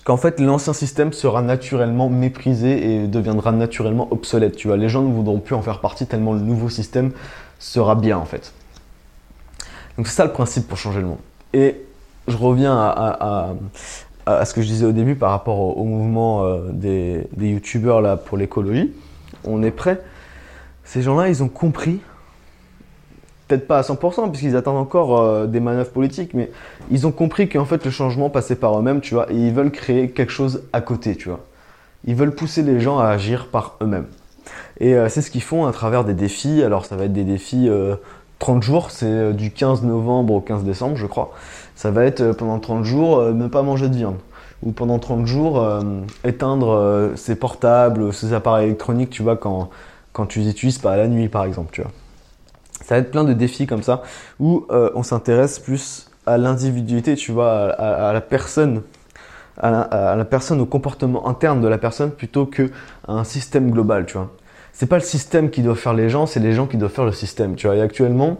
qu'en 0.05 0.17
fait 0.19 0.39
l'ancien 0.39 0.73
système 0.73 1.13
sera 1.13 1.43
naturellement 1.43 2.09
méprisé 2.09 2.95
et 2.95 3.07
deviendra 3.09 3.53
naturellement 3.53 4.09
obsolète. 4.11 4.57
Tu 4.57 4.69
vois, 4.69 4.77
les 4.77 4.89
gens 4.89 5.03
ne 5.03 5.13
voudront 5.13 5.41
plus 5.41 5.55
en 5.55 5.63
faire 5.63 5.81
partie 5.81 6.07
tellement 6.07 6.35
le 6.35 6.41
nouveau 6.41 6.69
système 6.69 7.13
sera 7.59 7.95
bien 7.95 8.19
en 8.19 8.27
fait. 8.27 8.53
Donc 9.97 10.07
c'est 10.07 10.15
ça 10.15 10.25
le 10.25 10.33
principe 10.33 10.69
pour 10.69 10.77
changer 10.77 11.01
le 11.01 11.07
monde. 11.07 11.19
Et 11.53 11.81
je 12.29 12.37
reviens 12.37 12.77
à, 12.77 13.55
ce 14.45 14.55
que 14.55 14.63
je 14.63 14.67
disais 14.67 14.87
au 14.87 14.93
début 14.93 15.15
par 15.15 15.31
rapport 15.31 15.77
au, 15.79 15.85
mouvement 15.85 16.45
euh, 16.45 16.71
des, 16.71 17.27
des 17.37 17.49
youtubeurs 17.51 18.01
là 18.01 18.17
pour 18.17 18.37
l'écologie. 18.37 18.93
On 19.45 19.63
est 19.63 19.71
prêt. 19.71 20.01
Ces 20.85 21.03
gens-là, 21.03 21.29
ils 21.29 21.43
ont 21.43 21.49
compris 21.49 22.01
peut-être 23.55 23.69
pas 23.69 23.79
à 23.79 23.83
100% 23.83 24.31
puisqu'ils 24.31 24.57
attendent 24.57 24.79
encore 24.79 25.21
euh, 25.21 25.47
des 25.47 25.61
manœuvres 25.61 25.91
politiques, 25.91 26.35
mais 26.35 26.51
ils 26.91 27.07
ont 27.07 27.13
compris 27.13 27.49
qu'en 27.49 27.65
fait 27.65 27.85
le 27.85 27.91
changement 27.91 28.31
passait 28.31 28.57
par 28.57 28.79
eux-mêmes, 28.79 29.01
tu 29.01 29.15
vois, 29.15 29.31
et 29.31 29.37
ils 29.37 29.53
veulent 29.53 29.71
créer 29.71 30.11
quelque 30.11 30.33
chose 30.33 30.63
à 30.73 30.81
côté, 30.81 31.17
tu 31.17 31.29
vois. 31.29 31.41
Ils 32.07 32.15
veulent 32.15 32.35
pousser 32.35 32.63
les 32.63 32.81
gens 32.81 32.99
à 32.99 33.07
agir 33.07 33.47
par 33.47 33.77
eux-mêmes. 33.81 34.07
Et 34.81 34.95
euh, 34.95 35.09
c'est 35.09 35.23
ce 35.23 35.31
qu'ils 35.31 35.43
font 35.43 35.67
à 35.67 35.73
travers 35.73 36.05
des 36.05 36.15
défis. 36.15 36.63
Alors 36.63 36.85
ça 36.85 36.97
va 36.97 37.05
être 37.05 37.13
des 37.13 37.25
défis 37.25 37.71
30 38.41 38.59
euh, 38.59 38.61
jours, 38.61 38.91
c'est 38.91 39.33
du 39.33 39.51
15 39.51 39.83
novembre 39.85 40.35
au 40.35 40.41
15 40.41 40.65
décembre, 40.65 40.97
je 40.97 41.07
crois. 41.07 41.33
Ça 41.77 41.91
va 41.91 42.05
être 42.05 42.33
pendant 42.33 42.59
30 42.59 42.85
jours 42.85 43.23
ne 43.23 43.47
pas 43.47 43.63
manger 43.63 43.89
de 43.89 43.97
viande. 43.97 44.17
Ou 44.63 44.73
pendant 44.73 44.99
30 44.99 45.27
jours 45.27 45.67
éteindre 46.25 47.13
ses 47.17 47.37
portables, 47.37 48.13
ses 48.15 48.33
appareils 48.33 48.67
électroniques, 48.67 49.11
tu 49.11 49.23
vois, 49.23 49.37
quand, 49.37 49.69
quand 50.13 50.27
tu 50.27 50.39
les 50.41 50.49
utilises 50.49 50.79
pas 50.79 50.93
à 50.93 50.97
la 50.97 51.09
nuit 51.09 51.29
par 51.29 51.45
exemple, 51.45 51.71
tu 51.73 51.83
vois. 51.83 51.91
Ça 52.85 52.97
va 52.97 53.01
être 53.01 53.11
plein 53.11 53.25
de 53.25 53.33
défis 53.33 53.67
comme 53.67 53.83
ça 53.83 54.03
où 54.39 54.67
euh, 54.71 54.91
on 54.95 55.03
s'intéresse 55.03 55.59
plus 55.59 56.11
à 56.27 56.37
l'individualité, 56.39 57.17
tu 57.17 57.33
vois, 57.33 57.71
à, 57.73 58.13
la 58.13 58.21
personne, 58.21 58.83
à 59.59 60.15
la, 60.17 60.25
personne, 60.25 60.61
au 60.61 60.67
comportement 60.67 61.29
interne 61.29 61.61
de 61.61 61.69
la 61.69 61.79
personne 61.79 62.11
plutôt 62.11 62.47
que 62.47 62.71
un 63.09 63.25
système 63.25 63.71
global, 63.71 64.07
tu 64.07 64.15
vois. 64.17 64.31
C'est 64.73 64.87
pas 64.87 64.97
le 64.97 65.03
système 65.03 65.51
qui 65.51 65.63
doit 65.63 65.77
faire 65.77 65.95
les 65.95 66.09
gens, 66.09 66.27
c'est 66.27 66.41
les 66.41 66.53
gens 66.53 66.67
qui 66.67 66.77
doivent 66.77 66.93
faire 66.93 67.05
le 67.05 67.13
système, 67.13 67.55
tu 67.57 67.67
vois. 67.67 67.77
Et 67.77 67.81
actuellement, 67.81 68.39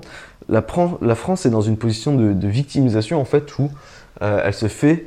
la, 0.49 0.63
France 0.63 1.47
est 1.47 1.51
dans 1.51 1.61
une 1.61 1.77
position 1.77 2.15
de, 2.15 2.49
victimisation 2.49 3.21
en 3.21 3.25
fait 3.25 3.59
où 3.59 3.71
euh, 4.23 4.43
elle 4.45 4.55
se 4.55 4.69
fait 4.69 5.07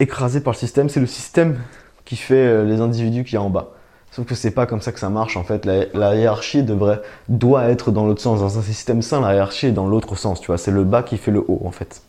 écraser 0.00 0.40
par 0.40 0.52
le 0.52 0.58
système. 0.58 0.88
C'est 0.88 1.00
le 1.00 1.06
système 1.06 1.58
qui 2.04 2.16
fait 2.16 2.34
euh, 2.34 2.64
les 2.64 2.80
individus 2.80 3.24
qui 3.24 3.34
y 3.34 3.38
a 3.38 3.42
en 3.42 3.50
bas. 3.50 3.70
Sauf 4.10 4.26
que 4.26 4.34
c'est 4.34 4.50
pas 4.50 4.66
comme 4.66 4.80
ça 4.80 4.92
que 4.92 4.98
ça 4.98 5.10
marche 5.10 5.36
en 5.36 5.44
fait. 5.44 5.64
La, 5.66 6.14
hiérarchie 6.14 6.62
devrait, 6.62 7.00
doit 7.28 7.64
être 7.64 7.90
dans 7.90 8.06
l'autre 8.06 8.22
sens. 8.22 8.40
Dans 8.40 8.58
un 8.58 8.62
système 8.62 9.02
sain, 9.02 9.20
la 9.20 9.34
hiérarchie 9.34 9.66
est 9.66 9.72
dans 9.72 9.86
l'autre 9.86 10.16
sens, 10.16 10.40
tu 10.40 10.48
vois. 10.48 10.58
C'est 10.58 10.70
le 10.70 10.84
bas 10.84 11.02
qui 11.02 11.18
fait 11.18 11.30
le 11.30 11.44
haut 11.46 11.62
en 11.64 11.70
fait. 11.70 12.02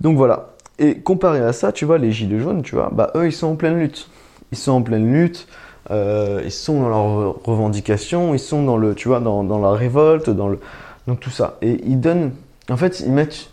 Donc 0.00 0.16
voilà. 0.16 0.50
Et 0.78 1.00
comparé 1.00 1.40
à 1.40 1.52
ça, 1.52 1.72
tu 1.72 1.84
vois, 1.84 1.98
les 1.98 2.12
gilets 2.12 2.38
jaunes, 2.38 2.62
tu 2.62 2.74
vois, 2.74 2.90
bah 2.92 3.10
eux 3.16 3.26
ils 3.26 3.32
sont 3.32 3.48
en 3.48 3.56
pleine 3.56 3.78
lutte. 3.78 4.08
Ils 4.52 4.58
sont 4.58 4.72
en 4.72 4.82
pleine 4.82 5.10
lutte. 5.12 5.48
Euh, 5.90 6.42
ils 6.44 6.52
sont 6.52 6.82
dans 6.82 6.88
leurs 6.88 7.42
revendications. 7.44 8.34
Ils 8.34 8.40
sont 8.40 8.62
dans 8.64 8.76
le, 8.76 8.94
tu 8.94 9.08
vois, 9.08 9.20
dans, 9.20 9.58
la 9.58 9.72
révolte, 9.72 10.30
dans 10.30 10.48
le, 10.48 10.60
dans 11.06 11.16
tout 11.16 11.30
ça. 11.30 11.56
Et 11.62 11.80
ils 11.84 12.00
donnent, 12.00 12.32
en 12.70 12.76
fait, 12.76 13.00
ils 13.00 13.12
mettent 13.12 13.50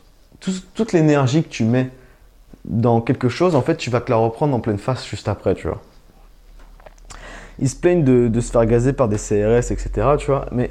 toute 0.74 0.94
l'énergie 0.94 1.44
que 1.44 1.50
tu 1.50 1.64
mets 1.64 1.90
dans 2.66 3.02
quelque 3.02 3.30
chose. 3.30 3.56
En 3.56 3.62
fait, 3.62 3.78
tu 3.78 3.90
vas 3.90 4.02
te 4.02 4.12
la 4.12 4.18
reprendre 4.18 4.56
en 4.56 4.60
pleine 4.60 4.78
face 4.78 5.08
juste 5.08 5.28
après, 5.28 5.56
tu 5.56 5.68
vois 5.68 5.82
ils 7.60 7.70
se 7.70 7.76
plaignent 7.76 8.04
de, 8.04 8.40
se 8.42 8.52
faire 8.52 8.66
gazer 8.66 8.94
par 8.94 9.08
des 9.08 9.18
CRS, 9.18 9.72
etc. 9.72 9.90
Tu 10.18 10.28
vois, 10.28 10.46
mais 10.52 10.70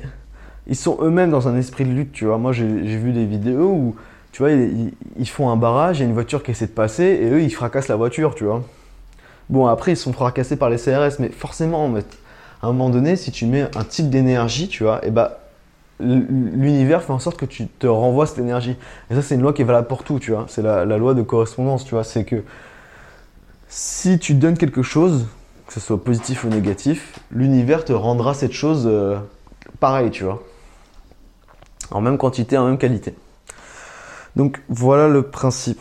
ils 0.67 0.77
sont 0.77 0.99
eux-mêmes 1.01 1.31
dans 1.31 1.49
un 1.49 1.57
esprit 1.57 1.85
de 1.85 1.91
lutte, 1.91 2.13
tu 2.13 2.27
vois. 2.27 2.39
Moi, 2.39 2.53
j'ai 2.53 2.67
vu 2.67 3.13
des 3.13 3.25
vidéos 3.25 3.71
où, 3.71 3.97
tu 4.33 4.43
vois, 4.43 4.51
ils, 4.53 5.29
font 5.29 5.51
un 5.51 5.57
barrage, 5.57 5.99
il 5.99 6.03
y 6.03 6.05
a 6.05 6.09
une 6.09 6.15
voiture 6.15 6.43
qui 6.43 6.51
essaie 6.51 6.67
de 6.67 6.73
passer, 6.73 7.05
et 7.05 7.31
eux, 7.31 7.43
ils 7.43 7.53
fracassent 7.53 7.89
la 7.89 7.97
voiture, 7.97 8.35
tu 8.35 8.45
vois. 8.45 8.63
Bon, 9.51 9.67
après, 9.67 9.93
ils 9.93 9.97
sont 9.97 10.13
fracassés 10.13 10.57
par 10.57 10.71
les 10.71 10.77
CRS, 10.77 11.19
mais 11.19 11.29
forcément, 11.29 11.95
à 12.63 12.67
un 12.67 12.73
moment 12.73 12.91
donné, 12.91 13.17
si 13.17 13.31
tu 13.31 13.47
mets 13.47 13.69
un 13.77 13.85
type 13.85 14.11
d'énergie, 14.11 14.69
tu 14.69 14.85
vois, 14.85 15.05
et 15.05 15.11
bah, 15.11 15.41
l'univers 16.01 17.03
fait 17.03 17.13
en 17.13 17.19
sorte 17.19 17.37
que 17.37 17.47
tu 17.47 17.67
te 17.67 17.87
renvoies 17.87 18.27
cette 18.27 18.39
énergie. 18.39 18.77
Et 19.11 19.15
ça, 19.15 19.23
c'est 19.23 19.35
une 19.35 19.43
loi 19.43 19.53
qui 19.53 19.63
est 19.63 19.67
valable 19.67 19.87
pour 19.87 20.03
tout, 20.03 20.19
tu 20.19 20.33
vois. 20.33 20.47
C'est 20.49 20.63
la, 20.63 20.85
la 20.85 20.99
loi 20.99 21.15
de 21.15 21.23
correspondance, 21.23 21.85
tu 21.85 21.95
vois. 21.95 22.05
C'est 22.05 22.25
que 22.25 22.43
si 23.69 24.19
tu 24.19 24.35
donnes 24.35 24.59
quelque 24.59 24.83
chose, 24.83 25.27
que 25.67 25.73
ce 25.73 25.81
soit 25.81 26.03
positif 26.03 26.45
ou 26.45 26.49
négatif, 26.49 27.19
l'univers 27.31 27.85
te 27.85 27.93
rendra 27.93 28.35
cette 28.35 28.53
chose 28.53 28.85
euh, 28.87 29.19
pareille, 29.81 30.11
tu 30.11 30.25
vois. 30.25 30.43
En 31.91 32.01
même 32.01 32.19
quantité, 32.19 32.59
en 32.59 32.67
même 32.67 32.79
qualité. 32.79 33.15
Donc 34.37 34.61
voilà 34.69 35.09
le 35.09 35.23
principe. 35.23 35.81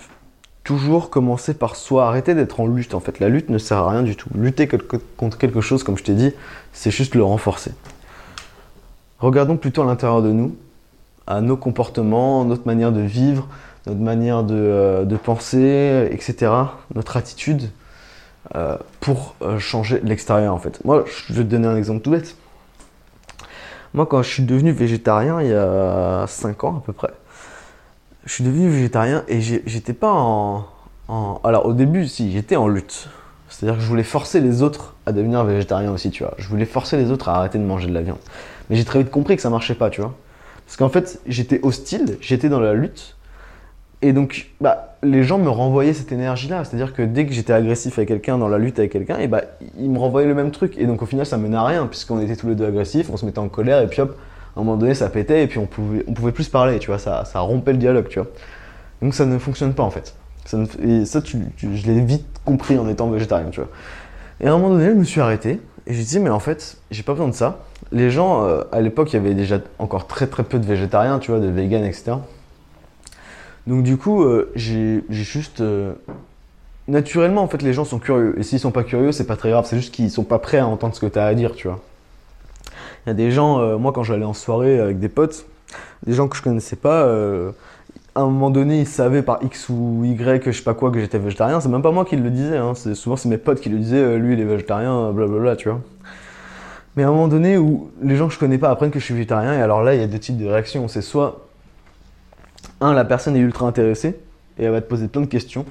Toujours 0.63 1.09
commencer 1.09 1.53
par 1.53 1.75
soi, 1.75 2.07
arrêter 2.07 2.35
d'être 2.35 2.59
en 2.59 2.67
lutte 2.67 2.93
en 2.93 3.01
fait. 3.01 3.19
La 3.19 3.27
lutte 3.27 3.49
ne 3.49 3.57
sert 3.57 3.79
à 3.79 3.91
rien 3.91 4.03
du 4.03 4.15
tout. 4.15 4.29
Lutter 4.35 4.69
contre 5.17 5.37
quelque 5.37 5.59
chose, 5.59 5.83
comme 5.83 5.97
je 5.97 6.03
t'ai 6.03 6.13
dit, 6.13 6.31
c'est 6.71 6.91
juste 6.91 7.15
le 7.15 7.23
renforcer. 7.23 7.71
Regardons 9.19 9.57
plutôt 9.57 9.81
à 9.81 9.85
l'intérieur 9.85 10.21
de 10.21 10.31
nous, 10.31 10.55
à 11.27 11.41
nos 11.41 11.57
comportements, 11.57 12.45
notre 12.45 12.65
manière 12.65 12.91
de 12.91 13.01
vivre, 13.01 13.47
notre 13.87 13.99
manière 13.99 14.43
de, 14.43 14.55
euh, 14.55 15.05
de 15.05 15.15
penser, 15.17 16.07
etc. 16.11 16.51
Notre 16.95 17.17
attitude 17.17 17.69
euh, 18.55 18.77
pour 18.99 19.35
euh, 19.41 19.57
changer 19.57 20.01
l'extérieur 20.03 20.53
en 20.53 20.59
fait. 20.59 20.83
Moi, 20.83 21.05
je 21.05 21.33
vais 21.33 21.43
te 21.43 21.49
donner 21.49 21.67
un 21.67 21.77
exemple 21.77 22.01
tout 22.01 22.11
bête. 22.11 22.35
Moi, 23.93 24.05
quand 24.05 24.21
je 24.21 24.29
suis 24.29 24.43
devenu 24.43 24.71
végétarien 24.71 25.41
il 25.41 25.49
y 25.49 25.53
a 25.53 26.25
5 26.27 26.63
ans 26.63 26.77
à 26.77 26.85
peu 26.85 26.93
près, 26.93 27.11
je 28.25 28.33
suis 28.33 28.43
devenu 28.43 28.69
végétarien 28.69 29.23
et 29.27 29.41
j'étais 29.41 29.93
pas 29.93 30.11
en, 30.11 30.65
en, 31.07 31.39
Alors, 31.43 31.65
au 31.65 31.73
début, 31.73 32.07
si, 32.07 32.31
j'étais 32.31 32.55
en 32.55 32.67
lutte. 32.67 33.09
C'est-à-dire 33.49 33.77
que 33.77 33.83
je 33.83 33.87
voulais 33.87 34.03
forcer 34.03 34.39
les 34.39 34.63
autres 34.63 34.95
à 35.05 35.11
devenir 35.11 35.43
végétarien 35.43 35.91
aussi, 35.91 36.09
tu 36.09 36.23
vois. 36.23 36.33
Je 36.37 36.47
voulais 36.47 36.65
forcer 36.65 36.97
les 36.97 37.11
autres 37.11 37.29
à 37.29 37.37
arrêter 37.37 37.59
de 37.59 37.63
manger 37.63 37.87
de 37.87 37.93
la 37.93 38.01
viande. 38.01 38.17
Mais 38.69 38.75
j'ai 38.75 38.83
très 38.83 38.99
vite 38.99 39.11
compris 39.11 39.35
que 39.35 39.41
ça 39.41 39.49
marchait 39.49 39.75
pas, 39.75 39.89
tu 39.89 40.01
vois. 40.01 40.15
Parce 40.65 40.77
qu'en 40.77 40.89
fait, 40.89 41.21
j'étais 41.27 41.59
hostile, 41.61 42.17
j'étais 42.19 42.49
dans 42.49 42.59
la 42.59 42.73
lutte. 42.73 43.15
Et 44.03 44.11
donc, 44.11 44.47
bah, 44.59 44.97
les 45.01 45.23
gens 45.23 45.39
me 45.39 45.49
renvoyaient 45.49 45.93
cette 45.93 46.11
énergie-là. 46.11 46.65
C'est-à-dire 46.65 46.93
que 46.93 47.01
dès 47.01 47.25
que 47.25 47.31
j'étais 47.31 47.53
agressif 47.53 47.97
avec 47.97 48.09
quelqu'un, 48.09 48.37
dans 48.37 48.49
la 48.49 48.57
lutte 48.57 48.77
avec 48.77 48.91
quelqu'un, 48.91 49.17
et 49.17 49.27
bah, 49.27 49.43
ils 49.79 49.89
me 49.89 49.97
renvoyaient 49.97 50.27
le 50.27 50.35
même 50.35 50.51
truc. 50.51 50.77
Et 50.77 50.85
donc, 50.85 51.01
au 51.01 51.05
final, 51.05 51.25
ça 51.25 51.37
menait 51.37 51.55
à 51.55 51.63
rien, 51.63 51.87
puisqu'on 51.87 52.19
était 52.19 52.35
tous 52.35 52.49
les 52.49 52.55
deux 52.55 52.65
agressifs, 52.65 53.09
on 53.09 53.15
se 53.15 53.25
mettait 53.25 53.39
en 53.39 53.47
colère, 53.47 53.81
et 53.81 53.87
puis 53.87 54.01
hop, 54.01 54.17
à 54.57 54.59
un 54.59 54.63
moment 54.63 54.75
donné, 54.75 54.93
ça 54.93 55.09
pétait, 55.09 55.43
et 55.43 55.47
puis 55.47 55.57
on 55.57 55.67
pouvait, 55.67 56.03
on 56.09 56.13
pouvait 56.13 56.33
plus 56.33 56.49
parler, 56.49 56.79
tu 56.79 56.87
vois. 56.87 56.99
Ça, 56.99 57.23
ça 57.23 57.39
rompait 57.39 57.71
le 57.71 57.77
dialogue, 57.77 58.09
tu 58.09 58.19
vois. 58.19 58.27
Donc, 59.01 59.13
ça 59.13 59.25
ne 59.25 59.37
fonctionne 59.37 59.73
pas, 59.73 59.83
en 59.83 59.89
fait. 59.89 60.13
Ça 60.43 60.57
et 60.85 61.05
ça, 61.05 61.21
je 61.23 61.87
l'ai 61.87 62.01
vite 62.01 62.25
compris 62.43 62.77
en 62.77 62.89
étant 62.89 63.09
végétarien, 63.09 63.51
tu 63.51 63.61
vois. 63.61 63.69
Et 64.41 64.47
à 64.47 64.53
un 64.53 64.57
moment 64.57 64.71
donné, 64.75 64.89
je 64.89 64.95
me 64.95 65.05
suis 65.05 65.21
arrêté, 65.21 65.61
et 65.87 65.93
j'ai 65.93 66.03
dit, 66.03 66.19
mais 66.19 66.29
en 66.29 66.39
fait, 66.39 66.75
j'ai 66.91 67.03
pas 67.03 67.13
besoin 67.13 67.29
de 67.29 67.33
ça. 67.33 67.59
Les 67.93 68.09
gens, 68.09 68.43
euh, 68.43 68.63
à 68.73 68.81
l'époque, 68.81 69.13
il 69.13 69.15
y 69.15 69.19
avait 69.19 69.33
déjà 69.33 69.59
encore 69.79 70.07
très 70.07 70.27
très 70.27 70.43
peu 70.43 70.59
de 70.59 70.65
végétariens, 70.65 71.19
tu 71.19 71.31
vois, 71.31 71.39
de 71.39 71.47
véganes, 71.47 71.85
etc. 71.85 72.15
Donc 73.67 73.83
du 73.83 73.97
coup, 73.97 74.23
euh, 74.23 74.51
j'ai 74.55 75.03
juste... 75.09 75.61
Euh, 75.61 75.93
naturellement, 76.87 77.43
en 77.43 77.47
fait, 77.47 77.61
les 77.61 77.73
gens 77.73 77.85
sont 77.85 77.99
curieux. 77.99 78.35
Et 78.37 78.43
s'ils 78.43 78.59
sont 78.59 78.71
pas 78.71 78.83
curieux, 78.83 79.11
c'est 79.11 79.27
pas 79.27 79.37
très 79.37 79.51
grave. 79.51 79.65
C'est 79.67 79.77
juste 79.77 79.93
qu'ils 79.93 80.11
sont 80.11 80.23
pas 80.23 80.39
prêts 80.39 80.59
à 80.59 80.67
entendre 80.67 80.95
ce 80.95 80.99
que 80.99 81.05
tu 81.05 81.19
as 81.19 81.25
à 81.25 81.33
dire, 81.33 81.53
tu 81.55 81.67
vois. 81.67 81.79
Il 83.05 83.09
y 83.09 83.11
a 83.11 83.13
des 83.13 83.31
gens, 83.31 83.77
moi 83.77 83.91
quand 83.91 84.03
j'allais 84.03 84.23
en 84.23 84.33
soirée 84.33 84.79
avec 84.79 84.97
des 84.97 85.09
potes, 85.09 85.45
des 86.05 86.13
gens 86.13 86.29
que 86.29 86.37
je 86.37 86.41
connaissais 86.41 86.77
pas, 86.77 87.03
à 88.15 88.21
un 88.21 88.25
moment 88.25 88.49
donné, 88.49 88.79
ils 88.79 88.87
savaient 88.87 89.23
par 89.23 89.43
X 89.43 89.67
ou 89.67 90.05
Y, 90.05 90.45
je 90.45 90.51
sais 90.51 90.63
pas 90.63 90.73
quoi, 90.73 90.89
que 90.89 91.01
j'étais 91.01 91.19
végétarien. 91.19 91.59
C'est 91.59 91.67
même 91.67 91.81
pas 91.81 91.91
moi 91.91 92.05
qui 92.05 92.15
le 92.15 92.29
disais, 92.29 92.55
hein. 92.55 92.73
souvent 92.93 93.17
c'est 93.17 93.27
mes 93.27 93.37
potes 93.37 93.59
qui 93.59 93.67
le 93.67 93.77
disaient, 93.77 94.17
lui 94.17 94.35
il 94.35 94.39
est 94.39 94.45
végétarien, 94.45 95.11
blablabla, 95.11 95.57
tu 95.57 95.67
vois. 95.67 95.81
Mais 96.95 97.03
à 97.03 97.07
un 97.07 97.11
moment 97.11 97.27
donné 97.27 97.57
où 97.57 97.89
les 98.01 98.15
gens 98.15 98.27
que 98.27 98.33
je 98.33 98.39
connais 98.39 98.57
pas 98.57 98.69
apprennent 98.69 98.91
que 98.91 98.99
je 98.99 99.05
suis 99.05 99.15
végétarien, 99.15 99.53
et 99.53 99.61
alors 99.61 99.83
là, 99.83 99.95
il 99.95 100.01
y 100.01 100.03
a 100.03 100.07
deux 100.07 100.19
types 100.19 100.37
de 100.37 100.45
réactions. 100.45 100.87
C'est 100.87 101.01
soit, 101.01 101.42
un, 102.83 102.93
la 102.93 103.05
personne 103.05 103.35
est 103.35 103.39
ultra 103.39 103.65
intéressée, 103.67 104.19
et 104.57 104.65
elle 104.65 104.71
va 104.71 104.81
te 104.81 104.87
poser 104.87 105.07
plein 105.07 105.21
de 105.21 105.27
questions. 105.27 105.65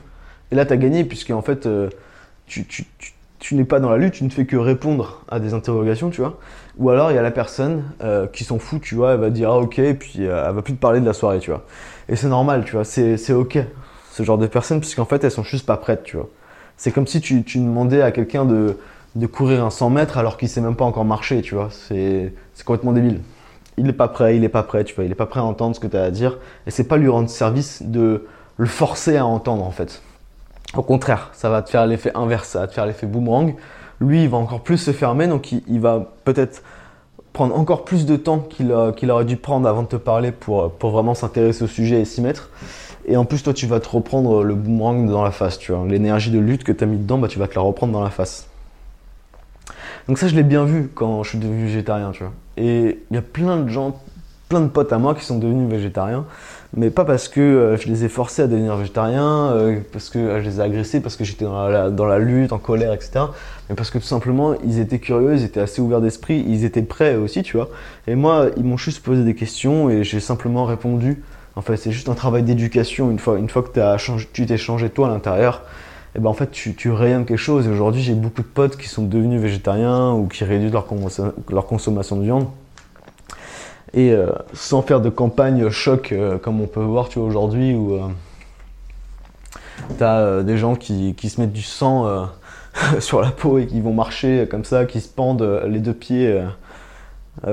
Et 0.51 0.55
là, 0.55 0.67
tu 0.67 0.73
as 0.73 0.77
gagné, 0.77 1.05
puisque 1.05 1.31
en 1.31 1.43
fait, 1.43 1.67
euh, 1.67 1.89
tu, 2.47 2.67
tu, 2.67 2.85
tu, 3.39 3.55
n'es 3.55 3.65
pas 3.65 3.81
dans 3.81 3.91
la 3.91 3.97
lutte, 3.97 4.15
tu 4.15 4.25
ne 4.25 4.31
fais 4.31 4.45
que 4.45 4.57
répondre 4.57 5.23
à 5.29 5.41
des 5.41 5.55
interrogations, 5.55 6.11
tu 6.11 6.21
vois. 6.21 6.39
Ou 6.79 6.91
alors, 6.91 7.11
il 7.11 7.15
y 7.15 7.19
a 7.19 7.23
la 7.23 7.31
personne 7.31 7.85
euh, 8.03 8.27
qui 8.27 8.45
s'en 8.45 8.59
fout, 8.59 8.83
tu 8.83 8.95
vois, 8.95 9.13
elle 9.13 9.21
va 9.21 9.31
dire 9.31 9.51
ah 9.51 9.59
ok, 9.59 9.79
et 9.79 9.95
puis 9.95 10.27
euh, 10.27 10.45
elle 10.47 10.55
va 10.55 10.63
plus 10.63 10.75
te 10.75 10.81
parler 10.81 11.01
de 11.01 11.07
la 11.07 11.13
soirée, 11.13 11.39
tu 11.39 11.51
vois. 11.51 11.65
Et 12.09 12.17
c'est 12.17 12.29
normal, 12.29 12.65
tu 12.65 12.73
vois, 12.73 12.85
c'est 12.85 13.33
ok, 13.33 13.59
ce 14.11 14.23
genre 14.23 14.39
de 14.39 14.47
personnes, 14.47 14.81
puisqu'en 14.81 15.05
fait, 15.05 15.23
elles 15.25 15.31
sont 15.31 15.45
juste 15.45 15.67
pas 15.67 15.77
prêtes, 15.77 16.03
tu 16.05 16.17
vois. 16.17 16.29
C'est 16.77 16.91
comme 16.91 17.07
si 17.07 17.21
tu, 17.21 17.45
tu 17.45 17.59
demandais 17.59 18.03
à 18.03 18.11
quelqu'un 18.11 18.45
de 18.45 18.77
de 19.15 19.27
courir 19.27 19.65
un 19.65 19.71
100 19.71 19.91
mètres 19.91 20.19
alors 20.19 20.37
qu'il 20.37 20.49
sait 20.49 20.61
même 20.61 20.77
pas 20.77 20.85
encore 20.85 21.05
marcher, 21.05 21.43
tu 21.43 21.55
vois. 21.55 21.69
C'est 21.71 22.33
complètement 22.65 22.93
débile. 22.93 23.21
Il 23.79 23.85
n'est 23.85 23.93
pas 23.93 24.09
prêt, 24.09 24.37
il 24.37 24.45
est 24.45 24.49
pas 24.49 24.63
prêt, 24.63 24.85
tu 24.85 24.95
vois. 24.95 25.05
Il 25.05 25.11
est 25.11 25.17
pas 25.17 25.27
prêt 25.27 25.41
à 25.41 25.45
entendre 25.45 25.75
ce 25.75 25.81
que 25.81 25.87
tu 25.87 25.97
as 25.97 26.03
à 26.03 26.11
dire. 26.11 26.39
Et 26.67 26.71
c'est 26.71 26.85
pas 26.85 26.97
lui 26.97 27.09
rendre 27.09 27.31
service 27.31 27.83
de 27.83 28.27
le 28.57 28.67
forcer 28.67 29.17
à 29.17 29.27
entendre, 29.27 29.65
en 29.65 29.71
fait. 29.71 30.03
Au 30.77 30.83
contraire, 30.83 31.31
ça 31.33 31.51
va 31.51 31.63
te 31.63 31.71
faire 31.71 31.87
l'effet 31.87 32.13
inverse, 32.15 32.49
ça 32.49 32.61
va 32.61 32.67
te 32.67 32.75
faire 32.75 32.87
l'effet 32.87 33.07
boomerang. 33.07 33.55
Lui, 34.01 34.25
il 34.25 34.29
va 34.29 34.39
encore 34.39 34.61
plus 34.61 34.79
se 34.79 34.91
fermer, 34.91 35.27
donc 35.27 35.53
il, 35.53 35.81
va 35.81 36.13
peut-être 36.25 36.63
prendre 37.33 37.57
encore 37.57 37.85
plus 37.85 38.07
de 38.07 38.17
temps 38.17 38.39
qu'il 38.39 38.73
aurait 38.73 39.25
dû 39.25 39.37
prendre 39.37 39.69
avant 39.69 39.83
de 39.83 39.89
te 39.89 39.97
parler 39.97 40.33
pour, 40.33 40.73
pour 40.73 40.91
vraiment 40.91 41.15
s'intéresser 41.15 41.65
au 41.65 41.69
sujet 41.69 42.01
et 42.01 42.05
s'y 42.05 42.21
mettre. 42.21 42.51
Et 43.07 43.17
en 43.17 43.25
plus, 43.25 43.43
toi, 43.43 43.53
tu 43.53 43.67
vas 43.67 43.81
te 43.81 43.89
reprendre 43.89 44.45
le 44.45 44.55
boomerang 44.55 45.09
dans 45.09 45.25
la 45.25 45.31
face, 45.31 45.59
tu 45.59 45.73
vois. 45.73 45.87
L'énergie 45.87 46.31
de 46.31 46.39
lutte 46.39 46.65
que 46.65 46.73
tu 46.73 46.85
as 46.85 46.87
mis 46.87 46.99
dedans, 46.99 47.19
bah, 47.19 47.29
tu 47.29 47.39
vas 47.39 47.49
te 47.49 47.55
la 47.55 47.61
reprendre 47.61 47.93
dans 47.93 48.03
la 48.03 48.11
face. 48.11 48.49
Donc 50.09 50.19
ça, 50.19 50.29
je 50.29 50.35
l'ai 50.35 50.43
bien 50.43 50.65
vu 50.65 50.91
quand 50.95 51.23
je 51.23 51.31
suis 51.31 51.39
devenu 51.39 51.67
végétarien, 51.67 52.13
tu 52.13 52.23
vois. 52.23 52.33
Et 52.57 53.01
il 53.11 53.15
y 53.15 53.19
a 53.19 53.23
plein 53.23 53.59
de 53.59 53.69
gens, 53.69 54.01
plein 54.49 54.61
de 54.61 54.69
potes 54.69 54.93
à 54.93 54.99
moi 54.99 55.15
qui 55.15 55.25
sont 55.25 55.39
devenus 55.39 55.71
végétariens, 55.71 56.27
mais 56.75 56.91
pas 56.91 57.05
parce 57.05 57.29
que 57.29 57.41
euh, 57.41 57.77
je 57.77 57.89
les 57.89 58.05
ai 58.05 58.09
forcés 58.09 58.43
à 58.43 58.47
devenir 58.47 58.77
végétariens, 58.77 59.53
euh, 59.53 59.81
parce 59.93 60.09
que 60.09 60.19
euh, 60.19 60.43
je 60.43 60.49
les 60.49 60.59
ai 60.59 60.63
agressés, 60.63 61.01
parce 61.01 61.17
que 61.17 61.25
j'étais 61.25 61.45
dans 61.45 62.07
la, 62.07 62.19
lutte, 62.19 62.53
en 62.53 62.59
colère, 62.59 62.93
etc. 62.93 63.27
Mais 63.69 63.75
parce 63.75 63.91
que 63.91 63.99
tout 63.99 64.05
simplement, 64.05 64.55
ils 64.65 64.79
étaient 64.79 64.99
curieux, 64.99 65.35
ils 65.35 65.45
étaient 65.45 65.61
assez 65.61 65.83
ouverts 65.83 66.01
d'esprit, 66.01 66.45
ils 66.47 66.65
étaient 66.65 66.83
prêts 66.83 67.17
aussi, 67.17 67.43
tu 67.43 67.57
vois. 67.57 67.69
Et 68.07 68.15
moi, 68.15 68.47
ils 68.57 68.65
m'ont 68.65 68.79
juste 68.79 69.03
posé 69.03 69.23
des 69.23 69.35
questions 69.35 69.91
et 69.91 70.03
j'ai 70.03 70.21
simplement 70.21 70.65
répondu. 70.65 71.23
En 71.57 71.61
fait, 71.61 71.77
c'est 71.77 71.93
juste 71.93 72.09
un 72.09 72.15
travail 72.15 72.43
d'éducation. 72.43 73.11
Une 73.11 73.19
fois, 73.19 73.39
une 73.39 73.51
fois 73.51 73.63
que 73.63 73.79
as 73.79 73.99
changé, 73.99 74.27
tu 74.33 74.47
t'es 74.47 74.57
changé 74.57 74.89
toi 74.89 75.09
à 75.09 75.11
l'intérieur, 75.11 75.63
et 76.15 76.19
ben 76.19 76.29
en 76.29 76.35
fait 76.35 76.51
tu, 76.51 76.75
tu 76.75 76.91
rayonnes 76.91 77.25
quelque 77.25 77.39
chose. 77.39 77.67
Et 77.67 77.71
aujourd'hui 77.71 78.03
j'ai 78.03 78.15
beaucoup 78.15 78.43
de 78.43 78.47
potes 78.47 78.77
qui 78.77 78.89
sont 78.89 79.03
devenus 79.03 79.41
végétariens 79.41 80.13
ou 80.13 80.27
qui 80.27 80.45
réduisent 80.45 80.73
leur, 80.73 81.67
consommation 81.67 82.17
de 82.17 82.23
viande. 82.23 82.47
Et 83.95 84.13
euh, 84.13 84.31
sans 84.55 84.83
faire 84.83 85.01
de 85.01 85.11
campagne 85.11 85.69
choc 85.71 86.13
euh, 86.13 86.39
comme 86.39 86.61
on 86.61 86.67
peut 86.67 86.81
voir 86.81 87.11
tu 87.11 87.19
vois 87.19 87.29
aujourd'hui 87.29 87.75
où 87.75 87.95
euh, 87.95 88.09
tu 89.99 90.05
as 90.05 90.43
des 90.43 90.57
gens 90.57 90.77
qui, 90.77 91.15
qui, 91.15 91.29
se 91.29 91.41
mettent 91.41 91.53
du 91.53 91.63
sang 91.63 92.29
sur 93.01 93.21
la 93.21 93.31
peau 93.31 93.59
et 93.59 93.67
qui 93.67 93.81
vont 93.81 93.93
marcher 93.93 94.47
comme 94.51 94.65
ça, 94.65 94.87
qui 94.87 95.01
se 95.01 95.09
pendent 95.09 95.63
les 95.67 95.79
deux 95.79 95.95
pieds 95.95 96.43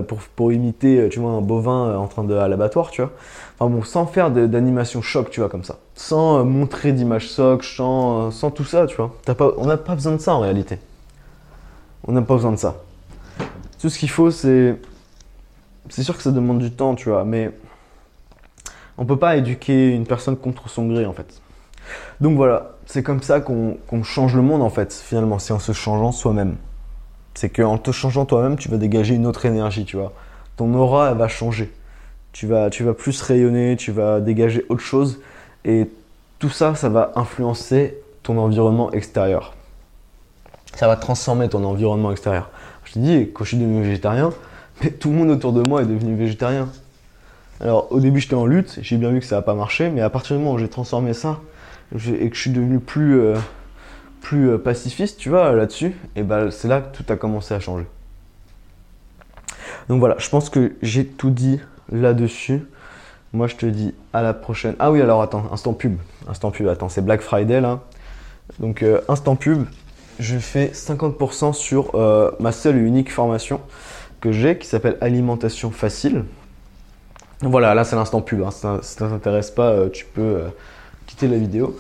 pour, 0.08 0.20
pour, 0.36 0.52
imiter 0.52 1.08
tu 1.10 1.20
vois, 1.20 1.32
un 1.32 1.42
bovin 1.42 1.96
en 1.96 2.08
train 2.08 2.24
de 2.24 2.36
à 2.36 2.48
l'abattoir, 2.48 2.92
tu 2.92 3.02
vois. 3.02 3.12
Enfin 3.60 3.74
bon, 3.74 3.84
sans 3.84 4.06
faire 4.06 4.32
d'animation 4.32 5.02
choc, 5.02 5.30
tu 5.30 5.42
vois, 5.42 5.50
comme 5.50 5.66
ça. 5.66 5.80
Sans 5.94 6.40
euh, 6.40 6.44
montrer 6.44 6.94
d'image 6.94 7.30
choc, 7.30 7.66
sans, 7.66 8.30
euh, 8.30 8.50
tout 8.50 8.64
ça, 8.64 8.88
tu 8.88 8.96
vois. 8.96 9.14
on 9.58 9.66
n'a 9.66 9.76
pas 9.78 9.96
besoin 9.96 10.14
de 10.14 10.22
ça 10.22 10.34
en 10.34 10.40
réalité. 10.40 10.80
On 12.08 12.14
n'a 12.14 12.22
pas 12.22 12.36
besoin 12.36 12.52
de 12.54 12.58
ça. 12.58 12.78
Tout 13.82 13.90
ce 13.90 14.00
qu'il 14.00 14.10
faut, 14.10 14.32
c'est. 14.32 14.78
C'est 15.90 16.04
sûr 16.04 16.16
que 16.16 16.24
ça 16.24 16.32
demande 16.32 16.60
du 16.60 16.72
temps, 16.72 16.96
tu 16.96 17.10
vois, 17.10 17.26
mais 17.26 17.52
on 18.98 19.06
peut 19.06 19.18
pas 19.18 19.38
éduquer 19.38 19.90
une 19.90 20.06
personne 20.06 20.38
contre 20.38 20.70
son 20.70 20.88
gré 20.88 21.06
en 21.06 21.14
fait. 21.14 21.42
Donc 22.22 22.36
voilà, 22.38 22.74
c'est 22.86 23.02
comme 23.02 23.24
ça 23.24 23.40
qu'on 23.40 24.04
change 24.04 24.36
le 24.36 24.44
monde 24.44 24.62
en 24.62 24.70
fait, 24.70 24.94
finalement, 24.94 25.40
c'est 25.40 25.54
en 25.54 25.60
se 25.60 25.72
changeant 25.72 26.12
soi-même. 26.12 26.58
C'est 27.40 27.50
qu'en 27.50 27.78
te 27.78 27.92
changeant 27.92 28.26
toi-même, 28.26 28.58
tu 28.58 28.68
vas 28.68 28.76
dégager 28.76 29.16
une 29.16 29.26
autre 29.26 29.46
énergie, 29.46 29.86
tu 29.86 29.96
vois. 29.96 30.12
Ton 30.58 30.74
aura, 30.74 31.12
elle 31.12 31.18
va 31.18 31.30
changer 31.30 31.72
tu 32.32 32.48
vas, 32.48 32.94
plus 32.94 33.22
rayonner, 33.22 33.76
tu 33.76 33.92
vas 33.92 34.20
dégager 34.20 34.66
autre 34.70 34.82
chose. 34.82 35.20
Et 35.66 35.90
tout 36.38 36.50
ça, 36.50 36.76
ça 36.76 36.90
va 36.90 37.12
influencer 37.16 37.98
ton 38.24 38.38
environnement 38.38 38.92
extérieur. 38.92 39.54
Ça 40.76 40.88
va 40.88 40.96
transformer 40.96 41.50
ton 41.50 41.64
environnement 41.64 42.12
extérieur. 42.12 42.50
Je 42.86 42.94
te 42.94 43.00
dis, 43.00 43.30
quand 43.34 43.44
je 43.44 43.50
suis 43.50 43.58
devenu 43.58 43.84
végétarien, 43.84 44.32
tout 45.00 45.10
le 45.10 45.16
monde 45.16 45.30
autour 45.30 45.54
de 45.54 45.62
moi 45.62 45.82
est 45.82 45.86
devenu 45.86 46.16
végétarien. 46.16 46.70
Alors 47.62 47.92
au 47.92 48.00
début 48.00 48.22
j'étais 48.22 48.36
en 48.36 48.46
lutte, 48.46 48.80
j'ai 48.82 48.96
bien 48.96 49.10
vu 49.10 49.20
que 49.20 49.26
ça 49.26 49.36
n'a 49.36 49.42
pas 49.42 49.54
marché, 49.54 49.90
mais 49.90 50.00
à 50.00 50.10
partir 50.10 50.38
du 50.38 50.42
moment 50.42 50.56
où 50.56 50.58
j'ai 50.58 50.70
transformé 50.70 51.12
ça 51.14 51.42
et 51.94 52.30
que 52.30 52.36
je 52.36 52.40
suis 52.40 52.52
devenu 52.52 52.80
plus, 52.80 53.20
euh, 53.20 53.36
plus 54.22 54.50
euh, 54.50 54.58
pacifiste, 54.58 55.18
tu 55.18 55.30
vois, 55.30 55.52
là-dessus, 55.54 55.96
et 56.16 56.24
ben 56.24 56.52
c'est 56.52 56.68
là 56.68 56.82
que 56.82 56.96
tout 56.96 57.06
a 57.12 57.16
commencé 57.16 57.54
à 57.54 57.60
changer. 57.60 57.86
Donc 59.88 60.00
voilà, 60.00 60.16
je 60.20 60.30
pense 60.30 60.50
que 60.50 60.74
j'ai 60.82 61.06
tout 61.06 61.30
dit 61.30 61.60
là-dessus. 61.92 62.64
Moi, 63.34 63.48
je 63.48 63.56
te 63.56 63.66
dis 63.66 63.94
à 64.14 64.22
la 64.22 64.34
prochaine. 64.34 64.76
Ah 64.80 64.92
oui, 64.92 65.02
alors 65.02 65.22
attends, 65.22 65.46
instant 65.52 65.74
pub. 65.74 65.98
Instant 66.28 66.52
pub, 66.52 66.68
attends, 66.68 66.90
c'est 66.90 67.04
Black 67.04 67.22
Friday 67.22 67.62
là. 67.62 67.82
Donc, 68.60 68.82
euh, 68.82 69.02
instant 69.08 69.36
pub, 69.36 69.66
je 70.20 70.38
fais 70.38 70.68
50% 70.68 71.54
sur 71.54 71.96
euh, 71.96 72.32
ma 72.40 72.52
seule 72.52 72.78
et 72.78 72.82
unique 72.82 73.12
formation 73.12 73.62
que 74.22 74.32
j'ai 74.32 74.58
qui 74.58 74.68
s'appelle 74.68 74.98
Alimentation 75.02 75.72
Facile. 75.72 76.26
Voilà, 77.42 77.74
là 77.74 77.84
c'est 77.84 77.96
l'instant 77.96 78.22
pub. 78.22 78.42
Hein. 78.42 78.52
Si 78.52 78.60
ça 78.60 79.06
ne 79.06 79.10
t'intéresse 79.12 79.52
pas, 79.52 79.88
tu 79.90 80.06
peux 80.06 80.42
quitter 81.06 81.28
la 81.28 81.38
vidéo. 81.38 81.80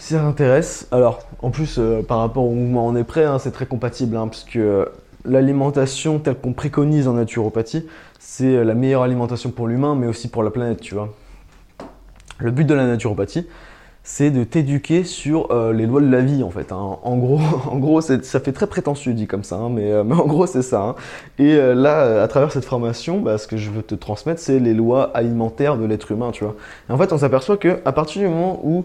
Si 0.00 0.14
ça 0.14 0.20
t'intéresse, 0.20 0.88
alors 0.92 1.20
en 1.42 1.50
plus 1.50 1.78
par 2.08 2.18
rapport 2.18 2.44
au 2.44 2.54
mouvement 2.54 2.86
On 2.86 2.96
est 2.96 3.04
prêt, 3.04 3.24
hein, 3.24 3.38
c'est 3.38 3.50
très 3.50 3.66
compatible 3.66 4.16
hein, 4.16 4.28
puisque 4.28 4.58
l'alimentation 5.26 6.18
telle 6.18 6.36
qu'on 6.36 6.54
préconise 6.54 7.06
en 7.06 7.12
naturopathie, 7.12 7.86
c'est 8.18 8.64
la 8.64 8.74
meilleure 8.74 9.02
alimentation 9.02 9.50
pour 9.50 9.68
l'humain, 9.68 9.94
mais 9.94 10.06
aussi 10.06 10.28
pour 10.28 10.42
la 10.42 10.50
planète, 10.50 10.80
tu 10.80 10.94
vois. 10.94 11.14
Le 12.38 12.50
but 12.50 12.64
de 12.64 12.72
la 12.72 12.86
naturopathie, 12.86 13.46
c'est 14.02 14.30
de 14.30 14.44
t'éduquer 14.44 15.04
sur 15.04 15.50
euh, 15.50 15.72
les 15.72 15.86
lois 15.86 16.00
de 16.00 16.10
la 16.10 16.20
vie, 16.22 16.42
en 16.42 16.50
fait. 16.50 16.72
Hein. 16.72 16.98
En 17.02 17.16
gros, 17.18 17.38
en 17.70 17.76
gros 17.76 18.00
ça 18.00 18.40
fait 18.40 18.52
très 18.52 18.66
prétentieux 18.66 19.12
dit 19.12 19.26
comme 19.26 19.44
ça, 19.44 19.56
hein, 19.56 19.70
euh, 19.78 20.04
mais, 20.04 20.14
en 20.14 20.26
gros, 20.26 20.46
c'est 20.46 20.62
ça. 20.62 20.96
Et 21.38 21.54
euh, 21.54 21.74
là, 21.74 22.22
à 22.22 22.28
travers 22.28 22.50
cette 22.50 22.64
formation, 22.64 23.20
bah, 23.20 23.36
ce 23.36 23.46
que 23.46 23.56
je 23.56 23.70
veux 23.70 23.82
te 23.82 23.94
transmettre, 23.94 24.40
c'est 24.40 24.58
les 24.58 24.74
lois 24.74 25.10
alimentaires 25.14 25.76
de 25.76 25.84
l'être 25.84 26.10
humain, 26.12 26.30
tu 26.30 26.44
vois. 26.44 26.56
En 26.88 26.96
fait, 26.96 27.12
on 27.12 27.18
s'aperçoit 27.18 27.58
qu'à 27.58 27.92
partir 27.92 28.22
du 28.22 28.28
moment 28.28 28.60
où 28.64 28.84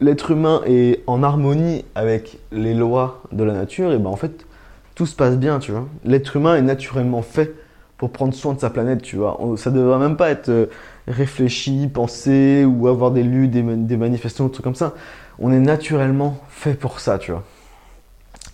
l'être 0.00 0.30
humain 0.30 0.62
est 0.66 1.02
en 1.06 1.22
harmonie 1.22 1.84
avec 1.94 2.38
les 2.52 2.74
lois 2.74 3.22
de 3.32 3.44
la 3.44 3.52
nature, 3.52 3.92
et 3.92 3.98
ben 3.98 4.10
en 4.10 4.16
fait, 4.16 4.46
tout 4.94 5.06
se 5.06 5.16
passe 5.16 5.36
bien, 5.36 5.58
tu 5.58 5.72
vois. 5.72 5.86
L'être 6.04 6.36
humain 6.36 6.56
est 6.56 6.62
naturellement 6.62 7.22
fait 7.22 7.54
pour 8.00 8.10
prendre 8.10 8.32
soin 8.32 8.54
de 8.54 8.60
sa 8.60 8.70
planète, 8.70 9.02
tu 9.02 9.16
vois. 9.16 9.38
Ça 9.56 9.70
devrait 9.70 9.98
même 9.98 10.16
pas 10.16 10.30
être 10.30 10.48
euh, 10.48 10.66
réfléchi, 11.06 11.86
pensé 11.92 12.64
ou 12.64 12.88
avoir 12.88 13.10
des 13.10 13.22
luttes, 13.22 13.50
des, 13.50 13.62
manifestations, 13.62 14.46
des 14.46 14.52
trucs 14.52 14.64
comme 14.64 14.74
ça. 14.74 14.94
On 15.38 15.52
est 15.52 15.60
naturellement 15.60 16.38
fait 16.48 16.72
pour 16.72 17.00
ça, 17.00 17.18
tu 17.18 17.30
vois. 17.30 17.42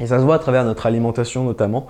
Et 0.01 0.09
ça 0.09 0.19
se 0.19 0.25
voit 0.25 0.35
à 0.35 0.39
travers 0.41 0.65
notre 0.65 0.87
alimentation 0.87 1.45
notamment. 1.45 1.87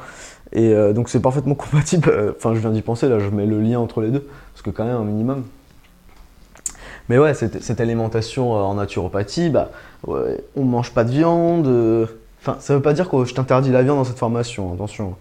Et 0.52 0.68
euh, 0.74 0.92
donc 0.92 1.08
c'est 1.08 1.20
parfaitement 1.20 1.54
compatible. 1.54 2.10
Euh, 2.10 2.32
enfin, 2.36 2.54
je 2.54 2.60
viens 2.60 2.70
d'y 2.70 2.82
penser, 2.82 3.08
là, 3.08 3.18
je 3.18 3.30
mets 3.30 3.46
le 3.46 3.58
lien 3.60 3.80
entre 3.80 4.02
les 4.02 4.10
deux, 4.10 4.28
parce 4.52 4.62
que 4.62 4.70
quand 4.70 4.84
même 4.84 4.96
un 4.96 5.04
minimum. 5.04 5.44
Mais 7.08 7.18
ouais, 7.18 7.34
cette, 7.34 7.80
alimentation 7.80 8.52
en 8.52 8.74
naturopathie, 8.74 9.50
bah, 9.50 9.70
ouais, 10.06 10.44
on 10.56 10.64
mange 10.64 10.92
pas 10.92 11.04
de 11.04 11.10
viande. 11.10 12.08
Enfin, 12.40 12.56
ça 12.60 12.74
veut 12.74 12.82
pas 12.82 12.92
dire 12.92 13.08
que 13.08 13.24
je 13.24 13.34
t'interdis 13.34 13.70
la 13.70 13.82
viande 13.82 13.98
dans 13.98 14.04
cette 14.04 14.18
formation, 14.18 14.72
attention 14.74 15.16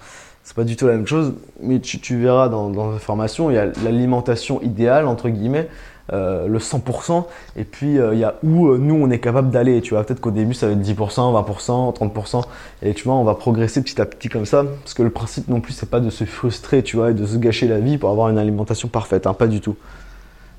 c'est 0.46 0.56
pas 0.56 0.64
du 0.64 0.76
tout 0.76 0.86
la 0.86 0.94
même 0.94 1.08
chose, 1.08 1.34
mais 1.60 1.80
tu, 1.80 2.18
verras 2.18 2.50
dans, 2.50 2.70
dans 2.70 2.92
la 2.92 3.00
formation, 3.00 3.50
il 3.50 3.56
y 3.56 3.58
a 3.58 3.66
l'alimentation 3.84 4.62
idéale, 4.62 5.08
entre 5.08 5.28
guillemets, 5.28 5.68
euh, 6.14 6.48
le 6.48 6.60
100%, 6.60 7.26
et 7.58 7.64
puis 7.64 7.98
euh, 7.98 8.14
il 8.14 8.20
y 8.20 8.24
a 8.24 8.36
où 8.44 8.68
euh, 8.68 8.78
nous 8.78 8.94
on 8.94 9.10
est 9.10 9.18
capable 9.18 9.50
d'aller. 9.50 9.82
Tu 9.82 9.96
vois, 9.96 10.04
peut-être 10.04 10.22
qu'au 10.22 10.30
début 10.30 10.54
ça 10.54 10.68
va 10.68 10.74
être 10.74 10.82
10%, 10.84 10.94
20%, 10.94 11.96
30%, 11.96 12.44
et 12.84 12.94
tu 12.94 13.06
vois, 13.06 13.16
on 13.16 13.24
va 13.24 13.34
progresser 13.34 13.82
petit 13.82 14.00
à 14.00 14.06
petit 14.06 14.30
comme 14.30 14.46
ça, 14.46 14.64
parce 14.84 14.94
que 14.94 15.02
le 15.02 15.10
principe 15.10 15.48
non 15.48 15.62
plus 15.62 15.74
c'est 15.74 15.90
pas 15.90 16.00
de 16.00 16.12
se 16.12 16.26
frustrer, 16.26 16.84
tu 16.84 16.96
vois, 16.96 17.10
et 17.10 17.16
de 17.16 17.26
se 17.26 17.38
gâcher 17.38 17.68
la 17.68 17.80
vie 17.80 17.98
pour 17.98 18.12
avoir 18.12 18.30
une 18.30 18.38
alimentation 18.38 18.88
parfaite, 18.88 19.26
hein, 19.26 19.34
pas 19.34 19.48
du 19.48 19.62
tout. 19.62 19.76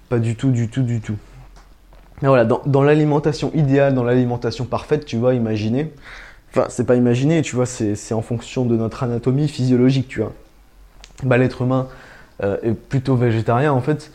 Pas 0.08 0.18
du 0.18 0.36
tout, 0.36 0.50
du 0.50 0.68
tout, 0.68 0.82
du 0.82 1.00
tout. 1.00 1.16
Mais 2.22 2.28
voilà, 2.28 2.44
dans, 2.44 2.82
l'alimentation 2.82 3.50
idéale, 3.54 3.94
dans 3.94 4.04
l'alimentation 4.04 4.64
parfaite, 4.64 5.04
tu 5.04 5.18
vas 5.18 5.34
imaginer, 5.34 5.92
Enfin, 6.50 6.68
c'est 6.70 6.86
pas 6.86 6.94
imaginé, 6.94 7.42
tu 7.42 7.54
vois, 7.54 7.66
c'est 7.66 8.14
en 8.14 8.22
fonction 8.22 8.64
de 8.64 8.76
notre 8.76 9.02
anatomie 9.02 9.46
physiologique, 9.46 10.08
tu 10.08 10.20
vois. 10.20 10.32
Bah, 11.22 11.36
L'être 11.36 11.60
humain 11.60 11.88
euh, 12.42 12.56
est 12.62 12.72
plutôt 12.72 13.14
végétarien 13.14 13.72
en 13.72 13.82
fait. 13.82 14.10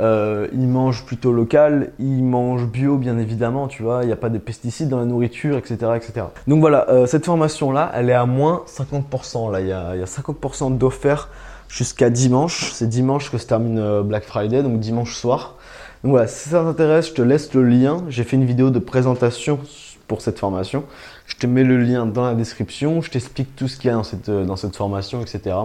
Euh, 0.00 0.48
il 0.54 0.68
mange 0.68 1.04
plutôt 1.04 1.32
local, 1.32 1.92
il 1.98 2.24
mange 2.24 2.66
bio 2.66 2.96
bien 2.96 3.18
évidemment, 3.18 3.68
tu 3.68 3.82
vois, 3.82 4.04
il 4.04 4.06
n'y 4.06 4.12
a 4.12 4.16
pas 4.16 4.30
de 4.30 4.38
pesticides 4.38 4.88
dans 4.88 4.98
la 4.98 5.04
nourriture, 5.04 5.58
etc. 5.58 5.76
etc. 5.96 6.26
Donc 6.46 6.60
voilà, 6.60 6.88
euh, 6.88 7.04
cette 7.04 7.26
formation-là, 7.26 7.92
elle 7.94 8.08
est 8.08 8.14
à 8.14 8.24
moins 8.24 8.64
50%. 8.68 9.52
Là, 9.52 9.60
il 9.60 9.66
y 9.66 9.72
a, 9.72 9.94
y 9.94 10.02
a 10.02 10.06
50% 10.06 10.78
d'offert 10.78 11.28
jusqu'à 11.72 12.10
dimanche. 12.10 12.70
C'est 12.72 12.88
dimanche 12.88 13.30
que 13.30 13.38
se 13.38 13.46
termine 13.46 14.02
Black 14.02 14.24
Friday, 14.24 14.62
donc 14.62 14.78
dimanche 14.78 15.16
soir. 15.16 15.56
Donc 16.04 16.12
voilà, 16.12 16.26
si 16.26 16.50
ça 16.50 16.62
t'intéresse, 16.62 17.08
je 17.08 17.14
te 17.14 17.22
laisse 17.22 17.52
le 17.54 17.64
lien. 17.64 18.04
J'ai 18.08 18.24
fait 18.24 18.36
une 18.36 18.44
vidéo 18.44 18.70
de 18.70 18.78
présentation 18.78 19.58
pour 20.06 20.20
cette 20.20 20.38
formation. 20.38 20.84
Je 21.26 21.36
te 21.36 21.46
mets 21.46 21.64
le 21.64 21.78
lien 21.78 22.06
dans 22.06 22.24
la 22.24 22.34
description, 22.34 23.00
je 23.00 23.10
t'explique 23.10 23.56
tout 23.56 23.68
ce 23.68 23.78
qu'il 23.78 23.88
y 23.88 23.90
a 23.90 23.94
dans 23.94 24.02
cette, 24.02 24.30
cette 24.56 24.76
formation, 24.76 25.22
etc. 25.22 25.56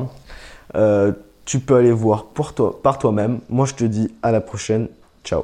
Euh, 0.76 1.12
tu 1.46 1.60
peux 1.60 1.76
aller 1.76 1.92
voir 1.92 2.26
pour 2.26 2.54
toi, 2.54 2.82
par 2.82 3.00
toi-même. 3.00 3.40
Moi, 3.50 3.66
je 3.66 3.74
te 3.74 3.84
dis 3.84 4.14
à 4.22 4.32
la 4.32 4.42
prochaine. 4.42 4.88
Ciao 5.24 5.44